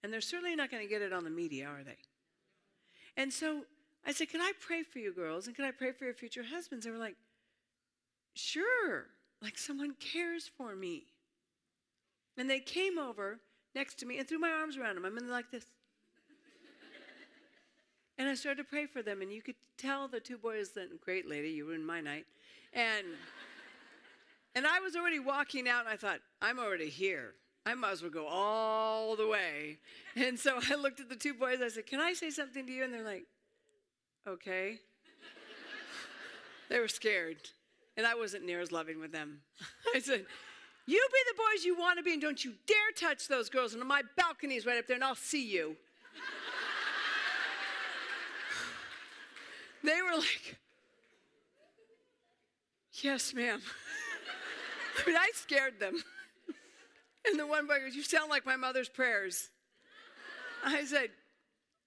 [0.03, 1.97] And they're certainly not going to get it on the media, are they?
[3.17, 3.63] And so
[4.07, 5.47] I said, Can I pray for you girls?
[5.47, 6.85] And can I pray for your future husbands?
[6.85, 7.17] They were like,
[8.35, 9.07] Sure.
[9.43, 11.05] Like someone cares for me.
[12.37, 13.41] And they came over
[13.75, 15.05] next to me and threw my arms around them.
[15.05, 15.65] I'm in like this.
[18.19, 19.23] and I started to pray for them.
[19.23, 22.27] And you could tell the two boys that, great lady, you ruined my night.
[22.73, 23.07] And,
[24.55, 27.35] and I was already walking out and I thought, I'm already here.
[27.67, 29.79] I might as well go all the way.
[30.17, 31.59] And so I looked at the two boys.
[31.63, 32.85] I said, Can I say something to you?
[32.85, 33.25] And they're like,
[34.27, 34.79] Okay.
[36.71, 37.37] they were scared.
[37.97, 39.41] And I wasn't near as loving with them.
[39.95, 40.25] I said,
[40.87, 43.75] You be the boys you want to be, and don't you dare touch those girls.
[43.75, 45.77] And my balcony's right up there, and I'll see you.
[49.85, 50.57] they were like,
[53.03, 53.61] Yes, ma'am.
[54.99, 56.03] I mean, I scared them.
[57.27, 59.51] And the one boy goes, You sound like my mother's prayers.
[60.65, 61.11] I said,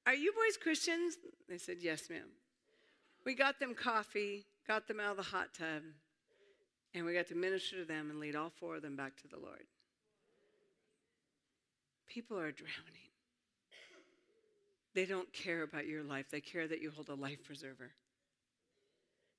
[0.06, 1.18] Are you boys Christians?
[1.50, 2.30] They said, Yes, ma'am.
[3.26, 5.84] We got them coffee, got them out of the hot tub,
[6.94, 9.28] and we got to minister to them and lead all four of them back to
[9.28, 9.64] the Lord.
[12.08, 13.12] People are drowning.
[14.94, 17.92] They don't care about your life, they care that you hold a life preserver.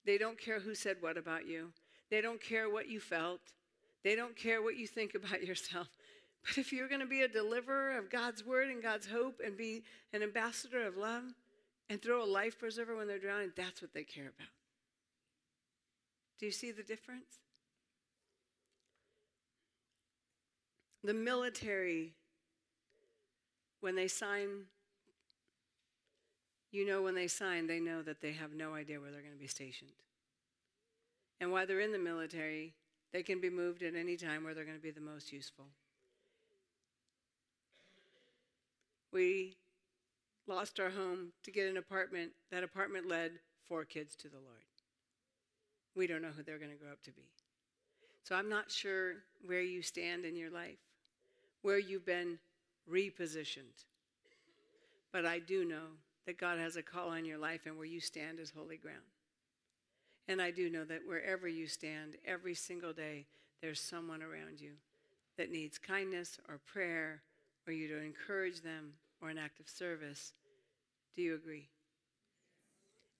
[0.04, 1.72] They don't care who said what about you.
[2.10, 3.40] They don't care what you felt.
[4.04, 5.88] They don't care what you think about yourself.
[6.44, 9.56] But if you're going to be a deliverer of God's word and God's hope and
[9.56, 11.22] be an ambassador of love
[11.88, 14.48] and throw a life preserver when they're drowning, that's what they care about.
[16.40, 17.38] Do you see the difference?
[21.04, 22.14] The military,
[23.80, 24.64] when they sign,
[26.72, 29.34] you know, when they sign, they know that they have no idea where they're going
[29.34, 29.90] to be stationed.
[31.40, 32.74] And while they're in the military,
[33.12, 35.66] they can be moved at any time where they're going to be the most useful.
[39.12, 39.56] We
[40.46, 42.32] lost our home to get an apartment.
[42.50, 43.32] That apartment led
[43.68, 44.64] four kids to the Lord.
[45.94, 47.28] We don't know who they're going to grow up to be.
[48.24, 50.78] So I'm not sure where you stand in your life,
[51.60, 52.38] where you've been
[52.90, 53.84] repositioned.
[55.12, 58.00] But I do know that God has a call on your life and where you
[58.00, 59.11] stand is holy ground.
[60.28, 63.26] And I do know that wherever you stand, every single day,
[63.60, 64.72] there's someone around you
[65.36, 67.22] that needs kindness or prayer
[67.66, 70.32] or you to encourage them or an act of service.
[71.16, 71.68] Do you agree?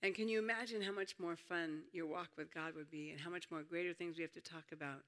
[0.03, 3.21] And can you imagine how much more fun your walk with God would be and
[3.21, 5.03] how much more greater things we have to talk about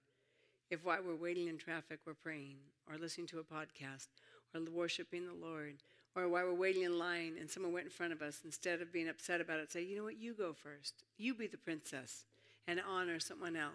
[0.70, 2.56] if while we're waiting in traffic we're praying
[2.88, 4.06] or listening to a podcast
[4.54, 5.74] or worshiping the Lord
[6.16, 8.92] or while we're waiting in line and someone went in front of us, instead of
[8.92, 11.02] being upset about it, say, you know what, you go first.
[11.18, 12.24] You be the princess
[12.68, 13.72] and honor someone else.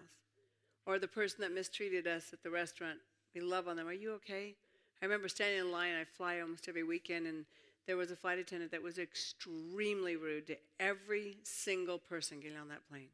[0.86, 2.98] Or the person that mistreated us at the restaurant,
[3.34, 3.86] we love on them.
[3.86, 4.54] Are you okay?
[5.02, 7.44] I remember standing in line, I fly almost every weekend, and
[7.86, 12.68] there was a flight attendant that was extremely rude to every single person getting on
[12.68, 13.08] that plane.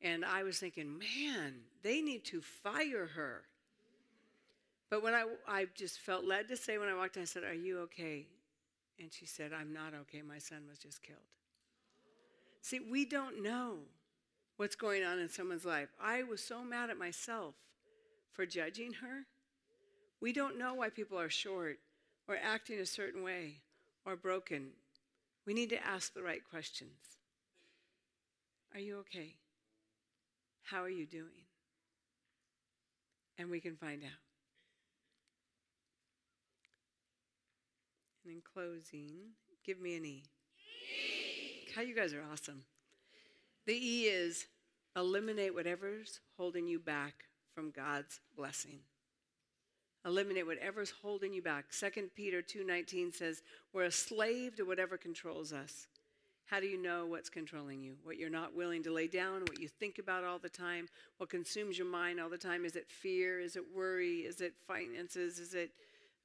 [0.00, 3.42] And I was thinking, man, they need to fire her.
[4.90, 7.44] But when I, I just felt led to say when I walked in, I said,
[7.44, 8.26] Are you okay?
[8.98, 10.22] And she said, I'm not okay.
[10.22, 11.18] My son was just killed.
[12.62, 13.78] See, we don't know
[14.56, 15.88] what's going on in someone's life.
[16.02, 17.54] I was so mad at myself
[18.32, 19.24] for judging her.
[20.20, 21.78] We don't know why people are short
[22.26, 23.60] or acting a certain way
[24.04, 24.70] or broken.
[25.46, 27.18] We need to ask the right questions.
[28.74, 29.36] Are you okay?
[30.64, 31.46] How are you doing?
[33.38, 34.27] And we can find out.
[38.28, 39.08] And in closing,
[39.64, 40.22] give me an E.
[40.58, 41.72] e.
[41.74, 42.62] How you guys are awesome.
[43.64, 44.46] The E is
[44.94, 47.24] eliminate whatever's holding you back
[47.54, 48.80] from God's blessing.
[50.04, 51.72] Eliminate whatever's holding you back.
[51.72, 55.86] 2 Peter 2:19 says, "We're a slave to whatever controls us."
[56.44, 57.96] How do you know what's controlling you?
[58.02, 61.30] What you're not willing to lay down, what you think about all the time, what
[61.30, 62.66] consumes your mind all the time?
[62.66, 63.40] Is it fear?
[63.40, 64.26] Is it worry?
[64.26, 65.38] Is it finances?
[65.38, 65.72] Is it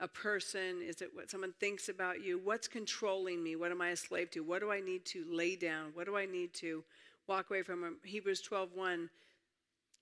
[0.03, 0.81] a person?
[0.81, 2.37] Is it what someone thinks about you?
[2.37, 3.55] What's controlling me?
[3.55, 4.41] What am I a slave to?
[4.41, 5.91] What do I need to lay down?
[5.93, 6.83] What do I need to
[7.25, 7.85] walk away from?
[7.85, 9.09] Um, Hebrews 12:1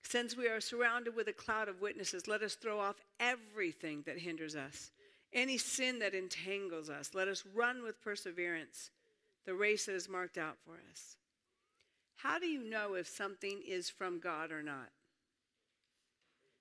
[0.02, 4.18] Since we are surrounded with a cloud of witnesses, let us throw off everything that
[4.18, 4.90] hinders us,
[5.32, 7.14] any sin that entangles us.
[7.14, 8.90] Let us run with perseverance
[9.44, 11.16] the race that is marked out for us.
[12.16, 14.90] How do you know if something is from God or not?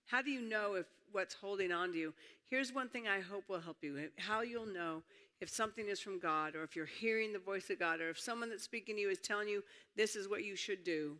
[0.05, 2.13] How do you know if what's holding on to you?
[2.51, 5.03] Here's one thing I hope will help you how you'll know
[5.39, 8.19] if something is from God or if you're hearing the voice of God or if
[8.19, 9.63] someone that's speaking to you is telling you
[9.95, 11.15] this is what you should do.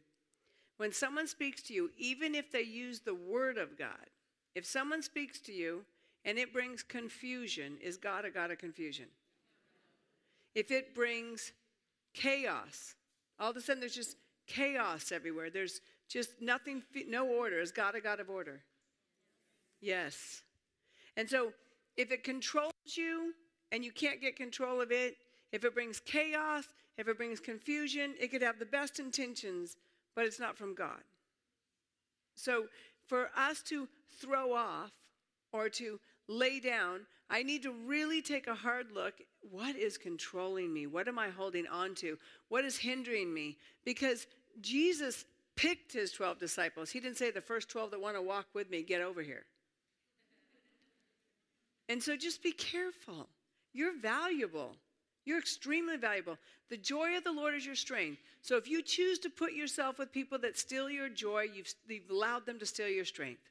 [0.75, 4.09] When someone speaks to you, even if they use the word of God,
[4.55, 5.85] if someone speaks to you
[6.25, 9.05] and it brings confusion, is God a God of confusion?
[10.53, 11.53] If it brings
[12.13, 12.95] chaos,
[13.39, 14.17] all of a sudden there's just
[14.47, 15.49] chaos everywhere.
[15.49, 15.79] There's
[16.09, 17.61] just nothing, no order.
[17.61, 18.63] Is God a God of order?
[19.79, 20.41] Yes.
[21.17, 21.53] And so
[21.97, 23.33] if it controls you
[23.71, 25.17] and you can't get control of it,
[25.51, 26.65] if it brings chaos,
[26.97, 29.77] if it brings confusion, it could have the best intentions,
[30.15, 31.01] but it's not from God.
[32.35, 32.65] So
[33.07, 33.87] for us to
[34.19, 34.91] throw off
[35.51, 39.15] or to lay down, I need to really take a hard look.
[39.49, 40.87] What is controlling me?
[40.87, 42.17] What am I holding on to?
[42.49, 43.57] What is hindering me?
[43.85, 44.27] Because
[44.59, 46.89] Jesus picked his 12 disciples.
[46.89, 49.45] He didn't say the first 12 that want to walk with me, get over here.
[51.91, 53.27] And so just be careful.
[53.73, 54.77] You're valuable.
[55.25, 56.37] You're extremely valuable.
[56.69, 58.21] The joy of the Lord is your strength.
[58.41, 62.09] So if you choose to put yourself with people that steal your joy, you've, you've
[62.09, 63.41] allowed them to steal your strength.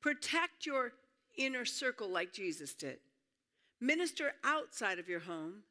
[0.00, 0.92] Protect your
[1.36, 2.98] inner circle like Jesus did.
[3.80, 5.64] Minister outside of your home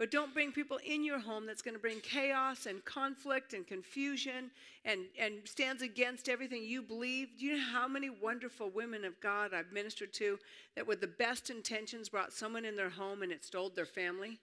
[0.00, 3.66] but don't bring people in your home that's going to bring chaos and conflict and
[3.66, 4.50] confusion
[4.86, 7.28] and, and stands against everything you believe.
[7.38, 10.38] Do you know how many wonderful women of God I've ministered to
[10.74, 14.38] that, with the best intentions, brought someone in their home and it stole their family?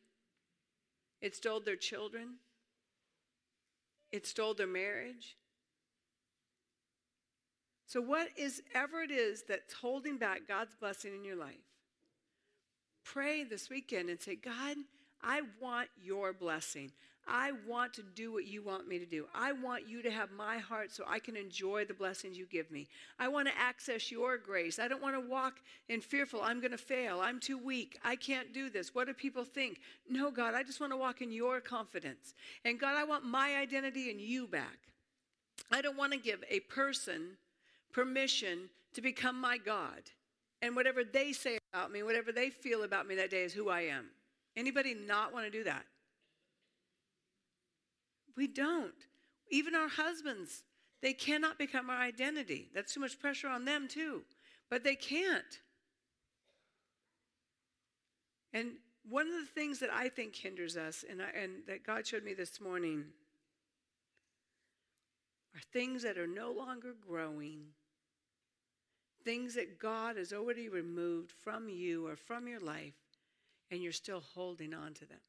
[1.24, 2.36] It stole their children?
[4.12, 5.38] It stole their marriage?
[7.88, 11.56] So, what is ever it is that's holding back God's blessing in your life,
[13.04, 14.76] pray this weekend and say, God,
[15.24, 16.92] I want your blessing.
[17.28, 19.26] I want to do what you want me to do.
[19.36, 22.72] I want you to have my heart so I can enjoy the blessings you give
[22.72, 22.88] me.
[23.20, 24.80] I want to access your grace.
[24.80, 25.56] I don't want to walk
[25.90, 27.20] in fearful, I'm going to fail.
[27.20, 28.00] I'm too weak.
[28.04, 28.96] I can't do this.
[28.96, 29.80] What do people think?
[30.10, 32.34] No, God, I just want to walk in your confidence.
[32.64, 34.78] And God, I want my identity in you back.
[35.70, 37.38] I don't want to give a person
[37.92, 40.02] permission to become my God.
[40.62, 43.70] And whatever they say about me, whatever they feel about me that day is who
[43.70, 44.06] I am.
[44.58, 45.86] Anybody not want to do that?
[48.36, 48.92] We don't.
[49.50, 50.64] Even our husbands,
[51.02, 52.70] they cannot become our identity.
[52.74, 54.24] That's too much pressure on them, too.
[54.70, 55.62] But they can't.
[58.52, 58.72] And
[59.08, 62.26] one of the things that I think hinders us, and, I, and that God showed
[62.26, 63.06] me this morning,
[65.56, 67.68] are things that are no longer growing
[69.28, 72.94] things that God has already removed from you or from your life,
[73.72, 75.20] and you're still holding on to them.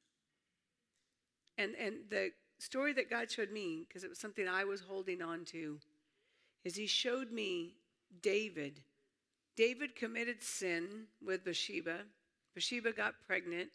[1.57, 5.23] And, and the story that God showed me, because it was something I was holding
[5.23, 5.79] on to,
[6.65, 7.75] is He showed me
[8.23, 8.81] David.
[9.57, 11.99] David committed sin with Bathsheba.
[12.55, 13.71] Bathsheba got pregnant.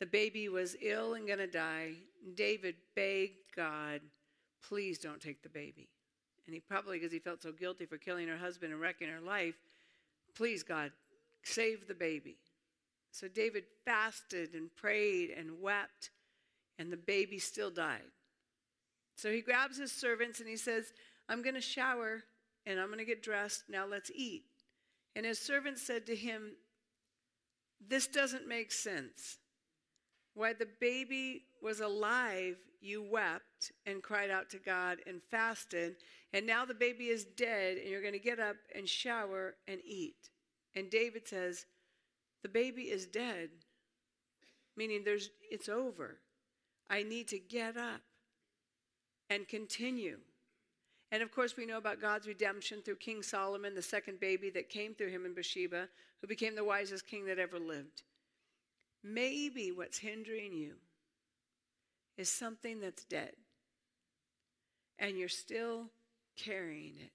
[0.00, 1.92] The baby was ill and going to die.
[2.34, 4.00] David begged God,
[4.66, 5.88] please don't take the baby.
[6.46, 9.20] And he probably, because he felt so guilty for killing her husband and wrecking her
[9.20, 9.54] life,
[10.34, 10.92] please, God,
[11.42, 12.36] save the baby.
[13.10, 16.10] So David fasted and prayed and wept,
[16.78, 18.02] and the baby still died.
[19.16, 20.92] So he grabs his servants and he says,
[21.28, 22.22] I'm going to shower
[22.66, 23.64] and I'm going to get dressed.
[23.68, 24.44] Now let's eat.
[25.16, 26.52] And his servants said to him,
[27.84, 29.38] This doesn't make sense.
[30.34, 35.96] Why the baby was alive, you wept and cried out to God and fasted,
[36.32, 39.80] and now the baby is dead, and you're going to get up and shower and
[39.84, 40.30] eat.
[40.76, 41.66] And David says,
[42.42, 43.50] The baby is dead,
[44.76, 46.18] meaning there's, it's over.
[46.88, 48.00] I need to get up
[49.28, 50.18] and continue.
[51.10, 54.68] And of course, we know about God's redemption through King Solomon, the second baby that
[54.68, 55.88] came through him in Bathsheba,
[56.20, 58.02] who became the wisest king that ever lived.
[59.02, 60.74] Maybe what's hindering you
[62.16, 63.32] is something that's dead,
[64.98, 65.86] and you're still
[66.36, 67.12] carrying it.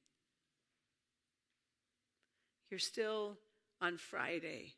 [2.69, 3.38] You're still
[3.82, 4.74] on Friday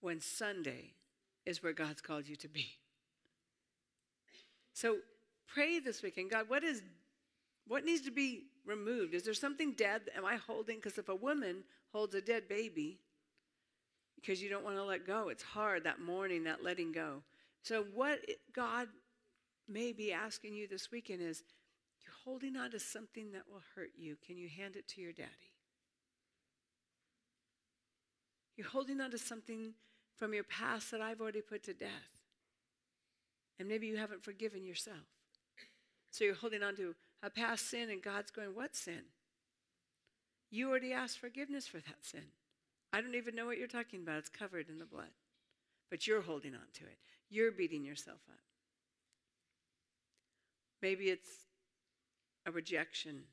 [0.00, 0.94] when Sunday
[1.46, 2.66] is where God's called you to be.
[4.72, 4.98] So
[5.52, 6.82] pray this weekend God, what is
[7.66, 9.14] what needs to be removed?
[9.14, 10.02] Is there something dead?
[10.16, 10.76] Am I holding?
[10.76, 12.98] Because if a woman holds a dead baby,
[14.20, 15.28] because you don't want to let go.
[15.28, 17.22] It's hard that morning, that letting go.
[17.62, 18.20] So, what
[18.54, 18.88] God
[19.68, 21.42] may be asking you this weekend is
[22.02, 24.16] you're holding on to something that will hurt you.
[24.26, 25.28] Can you hand it to your daddy?
[28.56, 29.74] You're holding on to something
[30.18, 31.90] from your past that I've already put to death.
[33.58, 35.06] And maybe you haven't forgiven yourself.
[36.10, 39.02] So you're holding on to a past sin, and God's going, What sin?
[40.50, 42.24] You already asked forgiveness for that sin.
[42.92, 44.18] I don't even know what you're talking about.
[44.18, 45.10] It's covered in the blood.
[45.90, 46.98] But you're holding on to it.
[47.28, 48.38] You're beating yourself up.
[50.80, 51.28] Maybe it's
[52.46, 53.24] a rejection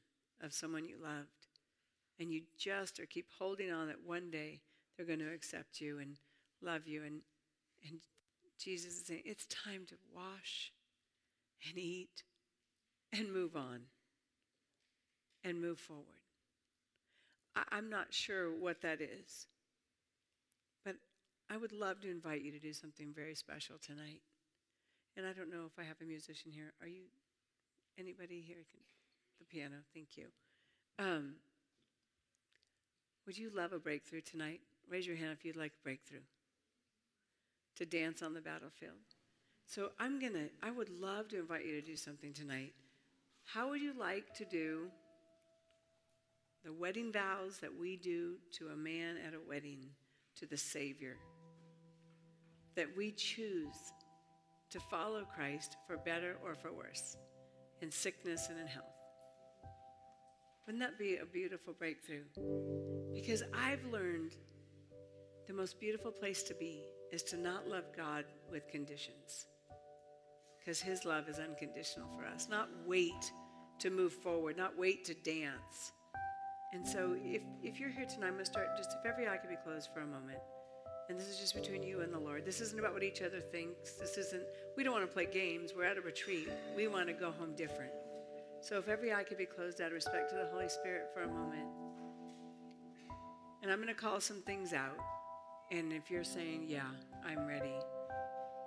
[0.41, 1.47] of someone you loved,
[2.19, 4.59] and you just or keep holding on that one day
[4.97, 6.17] they're going to accept you and
[6.61, 7.03] love you.
[7.03, 7.21] And,
[7.87, 7.99] and
[8.59, 10.71] Jesus is saying, it's time to wash
[11.67, 12.23] and eat
[13.13, 13.81] and move on
[15.43, 16.05] and move forward.
[17.55, 19.47] I, am not sure what that is.
[20.83, 20.95] But
[21.49, 24.21] I would love to invite you to do something very special tonight.
[25.15, 26.73] And I don't know if I have a musician here.
[26.81, 27.03] Are you
[27.97, 28.57] anybody here?
[28.71, 28.81] Can,
[29.39, 30.25] the piano, thank you.
[30.99, 31.35] Um,
[33.25, 34.61] would you love a breakthrough tonight?
[34.89, 36.19] Raise your hand if you'd like a breakthrough.
[37.77, 38.93] To dance on the battlefield.
[39.65, 42.73] So I'm gonna, I would love to invite you to do something tonight.
[43.43, 44.87] How would you like to do
[46.65, 49.85] the wedding vows that we do to a man at a wedding
[50.35, 51.15] to the Savior.
[52.75, 53.93] That we choose
[54.71, 57.17] to follow Christ for better or for worse,
[57.81, 58.85] in sickness and in health.
[60.65, 62.23] Wouldn't that be a beautiful breakthrough?
[63.13, 64.35] Because I've learned
[65.47, 66.83] the most beautiful place to be
[67.15, 69.47] is to not love God with conditions.
[70.59, 72.47] Because His love is unconditional for us.
[72.49, 73.31] Not wait
[73.79, 75.91] to move forward, not wait to dance,
[76.75, 79.37] and so if, if you're here tonight, I'm going to start just if every eye
[79.37, 80.39] could be closed for a moment.
[81.07, 82.45] And this is just between you and the Lord.
[82.45, 83.93] This isn't about what each other thinks.
[83.93, 84.43] This isn't,
[84.75, 85.71] we don't want to play games.
[85.73, 86.49] We're at a retreat.
[86.75, 87.93] We want to go home different.
[88.59, 91.21] So if every eye could be closed out of respect to the Holy Spirit for
[91.21, 91.69] a moment.
[93.63, 94.97] And I'm going to call some things out.
[95.71, 96.87] And if you're saying, yeah,
[97.27, 97.73] I'm ready.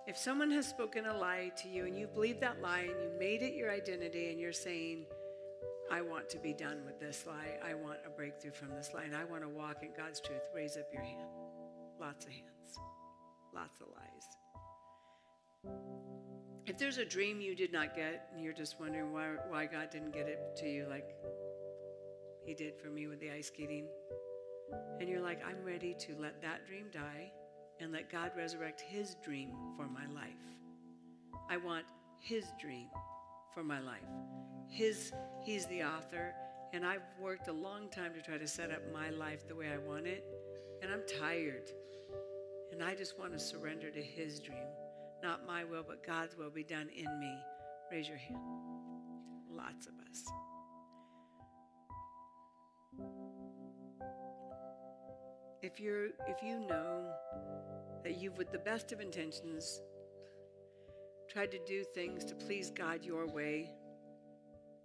[0.07, 3.11] If someone has spoken a lie to you and you believe that lie and you
[3.19, 5.05] made it your identity and you're saying,
[5.91, 7.59] I want to be done with this lie.
[7.65, 9.05] I want a breakthrough from this lie.
[9.05, 10.43] And I want to walk in God's truth.
[10.55, 11.29] Raise up your hand.
[12.01, 12.79] Lots of hands.
[13.55, 15.75] Lots of lies.
[16.67, 19.91] If there's a dream you did not get and you're just wondering why, why God
[19.91, 21.15] didn't get it to you like
[22.45, 23.87] He did for me with the ice skating,
[25.01, 27.33] and you're like, I'm ready to let that dream die
[27.81, 30.33] and let God resurrect His dream for my life.
[31.49, 31.85] I want
[32.19, 32.89] His dream
[33.55, 34.03] for my life.
[34.69, 35.13] His,
[35.43, 36.35] he's the author,
[36.73, 39.69] and I've worked a long time to try to set up my life the way
[39.73, 40.25] I want it,
[40.83, 41.71] and I'm tired.
[42.73, 44.67] And I just want to surrender to His dream.
[45.23, 47.35] Not my will, but God's will be done in me.
[47.91, 48.39] Raise your hand.
[49.51, 50.25] Lots of us.
[55.63, 57.05] If you're if you know
[58.05, 59.81] that you've with the best of intentions
[61.29, 63.71] tried to do things to please God your way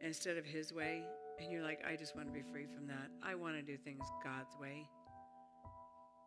[0.01, 1.03] instead of his way
[1.39, 3.09] and you're like I just want to be free from that.
[3.23, 4.87] I want to do things God's way.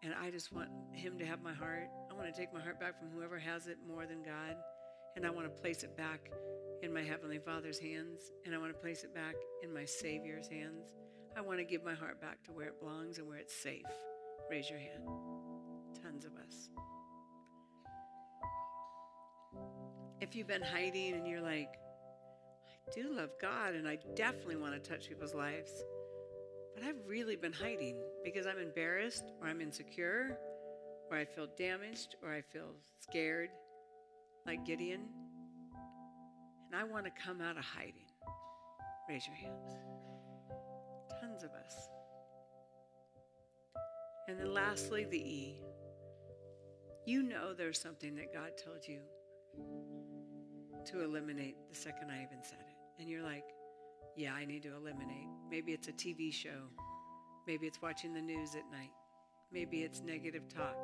[0.03, 1.89] And I just want him to have my heart.
[2.11, 4.57] I want to take my heart back from whoever has it more than God
[5.17, 6.31] and I want to place it back
[6.83, 10.47] in my heavenly Father's hands and I want to place it back in my Savior's
[10.47, 10.95] hands.
[11.37, 13.83] I want to give my heart back to where it belongs and where it's safe.
[14.51, 15.03] Raise your hand.
[16.03, 16.69] Tons of us.
[20.21, 21.75] If you've been hiding and you're like,
[22.89, 25.85] I do love God and I definitely want to touch people's lives,
[26.75, 30.39] but I've really been hiding because I'm embarrassed or I'm insecure
[31.11, 32.71] or I feel damaged or I feel
[33.01, 33.51] scared,
[34.47, 35.09] like Gideon,
[36.67, 38.07] and I want to come out of hiding.
[39.09, 39.73] Raise your hands.
[41.21, 41.89] Tons of us.
[44.29, 45.63] And then lastly, the E.
[47.05, 48.99] You know there's something that God told you
[50.87, 53.01] to eliminate the second I even said it.
[53.01, 53.45] And you're like,
[54.17, 55.29] yeah, I need to eliminate.
[55.51, 56.71] Maybe it's a TV show.
[57.47, 58.91] Maybe it's watching the news at night.
[59.53, 60.77] Maybe it's negative talk.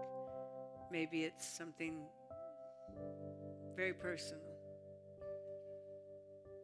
[0.93, 2.03] Maybe it's something
[3.75, 4.43] very personal.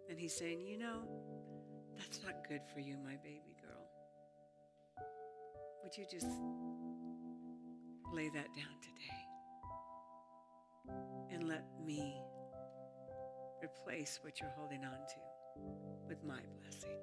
[0.08, 1.02] And he's saying, you know,
[1.96, 5.04] that's not good for you, my baby girl.
[5.82, 6.28] Would you just
[8.12, 9.18] lay that down today
[11.32, 12.22] and let me
[13.62, 15.60] replace what you're holding on to
[16.08, 16.98] with my blessing?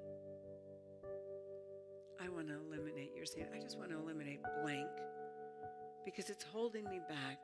[2.22, 3.46] I want to eliminate your sin.
[3.54, 4.88] I just want to eliminate blank
[6.04, 7.38] because it's holding me back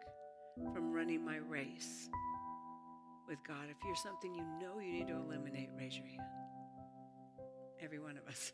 [0.73, 2.09] from running my race
[3.29, 3.65] with God.
[3.71, 6.21] If you're something you know you need to eliminate, raise your hand.
[7.83, 8.53] Every one of us.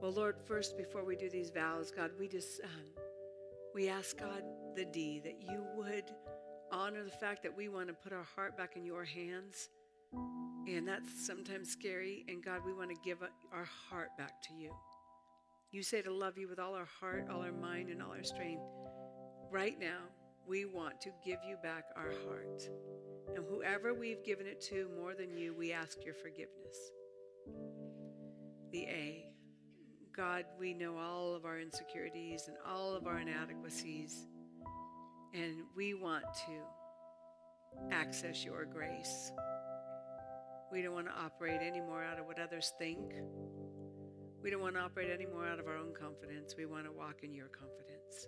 [0.00, 3.02] Well, Lord, first, before we do these vows, God, we just, um,
[3.74, 4.44] we ask God
[4.76, 6.04] the D that you would
[6.70, 9.68] honor the fact that we want to put our heart back in your hands.
[10.68, 12.24] And that's sometimes scary.
[12.28, 13.18] And God, we want to give
[13.52, 14.72] our heart back to you.
[15.72, 18.22] You say to love you with all our heart, all our mind, and all our
[18.22, 18.62] strength.
[19.50, 19.98] Right now,
[20.46, 22.62] we want to give you back our heart.
[23.34, 26.78] And whoever we've given it to more than you, we ask your forgiveness.
[28.70, 29.27] The A.
[30.18, 34.26] God, we know all of our insecurities and all of our inadequacies,
[35.32, 39.30] and we want to access your grace.
[40.72, 42.98] We don't want to operate anymore out of what others think.
[44.42, 46.56] We don't want to operate anymore out of our own confidence.
[46.58, 48.26] We want to walk in your confidence.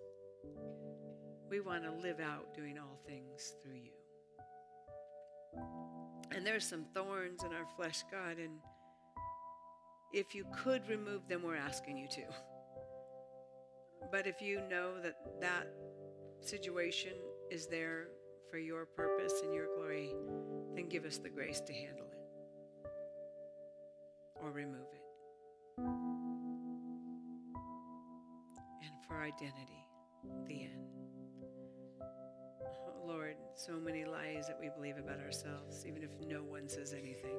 [1.51, 3.91] We want to live out doing all things through you.
[6.31, 8.61] And there's some thorns in our flesh, God, and
[10.13, 12.23] if you could remove them, we're asking you to.
[14.11, 15.69] But if you know that that
[16.41, 17.13] situation
[17.51, 18.09] is there
[18.51, 20.13] for your purpose and your glory,
[20.75, 22.89] then give us the grace to handle it
[24.43, 25.03] or remove it.
[28.83, 29.85] And for identity,
[30.49, 30.89] the end.
[32.03, 36.93] Oh, Lord, so many lies that we believe about ourselves, even if no one says
[36.93, 37.37] anything.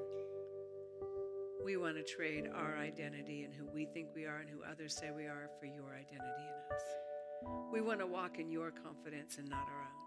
[1.64, 4.96] We want to trade our identity and who we think we are and who others
[4.96, 6.84] say we are for your identity in us.
[7.72, 10.02] We want to walk in your confidence and not our own.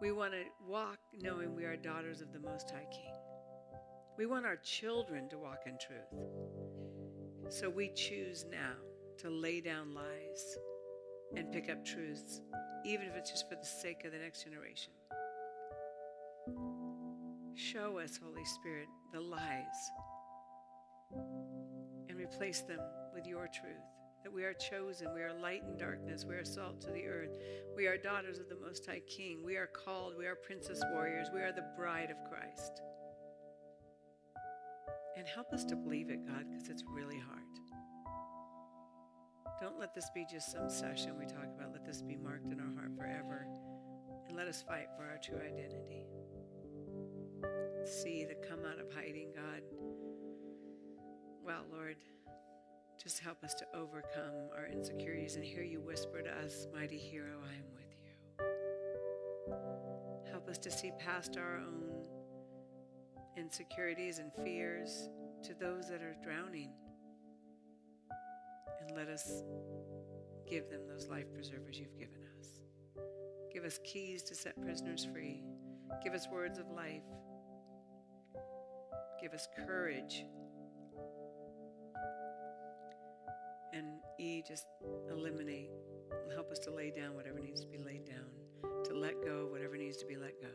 [0.00, 3.14] We want to walk knowing we are daughters of the Most High King.
[4.18, 6.22] We want our children to walk in truth.
[7.48, 8.74] So we choose now
[9.18, 10.58] to lay down lies
[11.36, 12.40] and pick up truths,
[12.84, 14.92] even if it's just for the sake of the next generation.
[17.54, 19.90] Show us, Holy Spirit, the lies
[22.08, 22.80] and replace them
[23.14, 23.72] with your truth.
[24.22, 27.36] That we are chosen, we are light in darkness, we are salt to the earth,
[27.76, 31.28] we are daughters of the Most High King, we are called, we are princess warriors,
[31.34, 32.82] we are the bride of Christ.
[35.16, 37.42] And help us to believe it, God, because it's really hard.
[39.60, 41.72] Don't let this be just some session we talk about.
[41.72, 43.46] Let this be marked in our heart forever.
[44.28, 46.04] And let us fight for our true identity.
[47.84, 49.62] See the come out of hiding, God
[51.44, 51.96] well, Lord,
[53.02, 57.38] just help us to overcome our insecurities and hear you whisper to us, Mighty hero,
[57.44, 57.96] I am with
[60.28, 60.30] you.
[60.30, 62.04] Help us to see past our own
[63.36, 65.08] insecurities and fears
[65.42, 66.70] to those that are drowning.
[68.80, 69.42] And let us
[70.48, 72.60] give them those life preservers you've given us.
[73.52, 75.42] Give us keys to set prisoners free.
[76.04, 77.02] Give us words of life.
[79.20, 80.24] Give us courage
[84.22, 84.66] Just
[85.10, 85.70] eliminate.
[86.32, 88.30] Help us to lay down whatever needs to be laid down,
[88.84, 90.48] to let go whatever needs to be let go,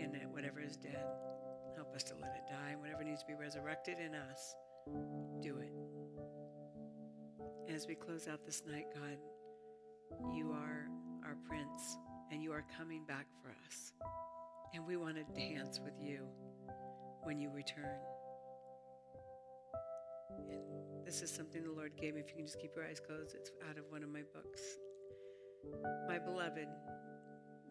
[0.00, 1.04] and that whatever is dead,
[1.76, 2.70] help us to let it die.
[2.70, 4.54] And whatever needs to be resurrected in us,
[5.42, 5.72] do it.
[7.70, 9.18] As we close out this night, God,
[10.34, 10.88] you are
[11.26, 11.98] our Prince,
[12.32, 13.92] and you are coming back for us.
[14.72, 16.26] And we want to dance with you
[17.24, 18.00] when you return.
[20.96, 22.20] And this is something the Lord gave me.
[22.20, 24.60] If you can just keep your eyes closed, it's out of one of my books.
[26.08, 26.68] My beloved,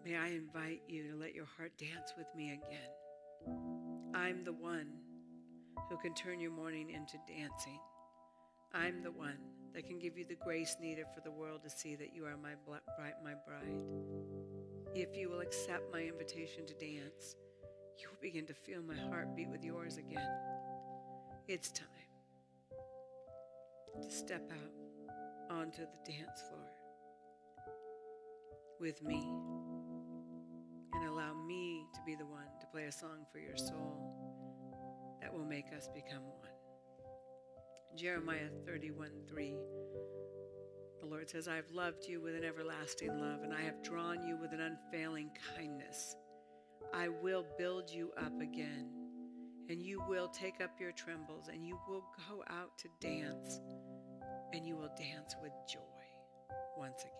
[0.05, 2.91] may I invite you to let your heart dance with me again.
[4.13, 4.87] I'm the one
[5.89, 7.79] who can turn your mourning into dancing.
[8.73, 9.37] I'm the one
[9.73, 12.37] that can give you the grace needed for the world to see that you are
[12.37, 13.81] my, bride, my bride.
[14.93, 17.35] If you will accept my invitation to dance,
[17.97, 20.29] you will begin to feel my heart beat with yours again.
[21.47, 21.88] It's time
[24.01, 26.69] to step out onto the dance floor
[28.79, 29.21] with me
[30.93, 33.99] and allow me to be the one to play a song for your soul
[35.21, 36.49] that will make us become one.
[37.95, 39.55] Jeremiah 31 3.
[41.01, 44.21] The Lord says, I have loved you with an everlasting love, and I have drawn
[44.23, 46.15] you with an unfailing kindness.
[46.93, 48.87] I will build you up again,
[49.69, 53.61] and you will take up your timbrels, and you will go out to dance,
[54.51, 55.79] and you will dance with joy
[56.75, 57.13] once again.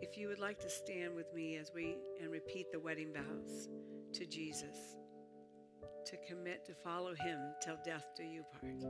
[0.00, 3.68] If you would like to stand with me as we and repeat the wedding vows
[4.14, 4.96] to Jesus,
[6.06, 8.82] to commit to follow him till death do you part.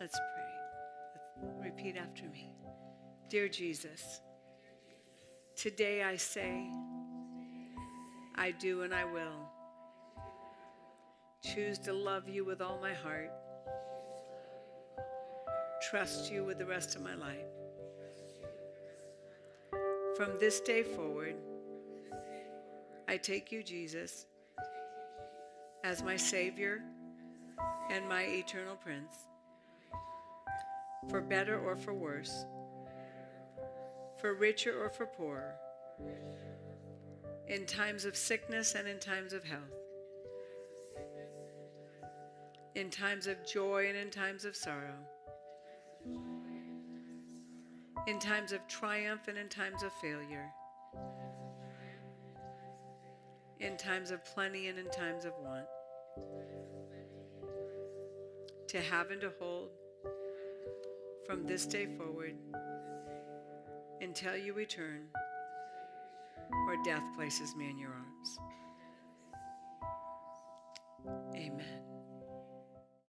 [0.00, 1.70] Let's pray.
[1.70, 2.52] Repeat after me.
[3.28, 4.20] Dear Jesus,
[5.54, 6.68] today I say,
[8.36, 9.48] I do and I will.
[11.54, 13.30] Choose to love you with all my heart
[15.80, 17.36] trust you with the rest of my life.
[20.16, 21.34] From this day forward,
[23.08, 24.26] I take you, Jesus,
[25.82, 26.82] as my Savior
[27.90, 29.14] and my eternal Prince,
[31.08, 32.44] for better or for worse,
[34.20, 35.54] for richer or for poorer,
[37.48, 39.62] in times of sickness and in times of health,
[42.74, 44.98] in times of joy and in times of sorrow
[48.06, 50.50] in times of triumph and in times of failure,
[53.60, 55.66] in times of plenty and in times of want,
[58.68, 59.70] to have and to hold
[61.30, 62.34] from this day forward
[64.00, 65.02] until you return
[66.66, 68.38] or death places me in your arms.
[71.36, 71.89] Amen.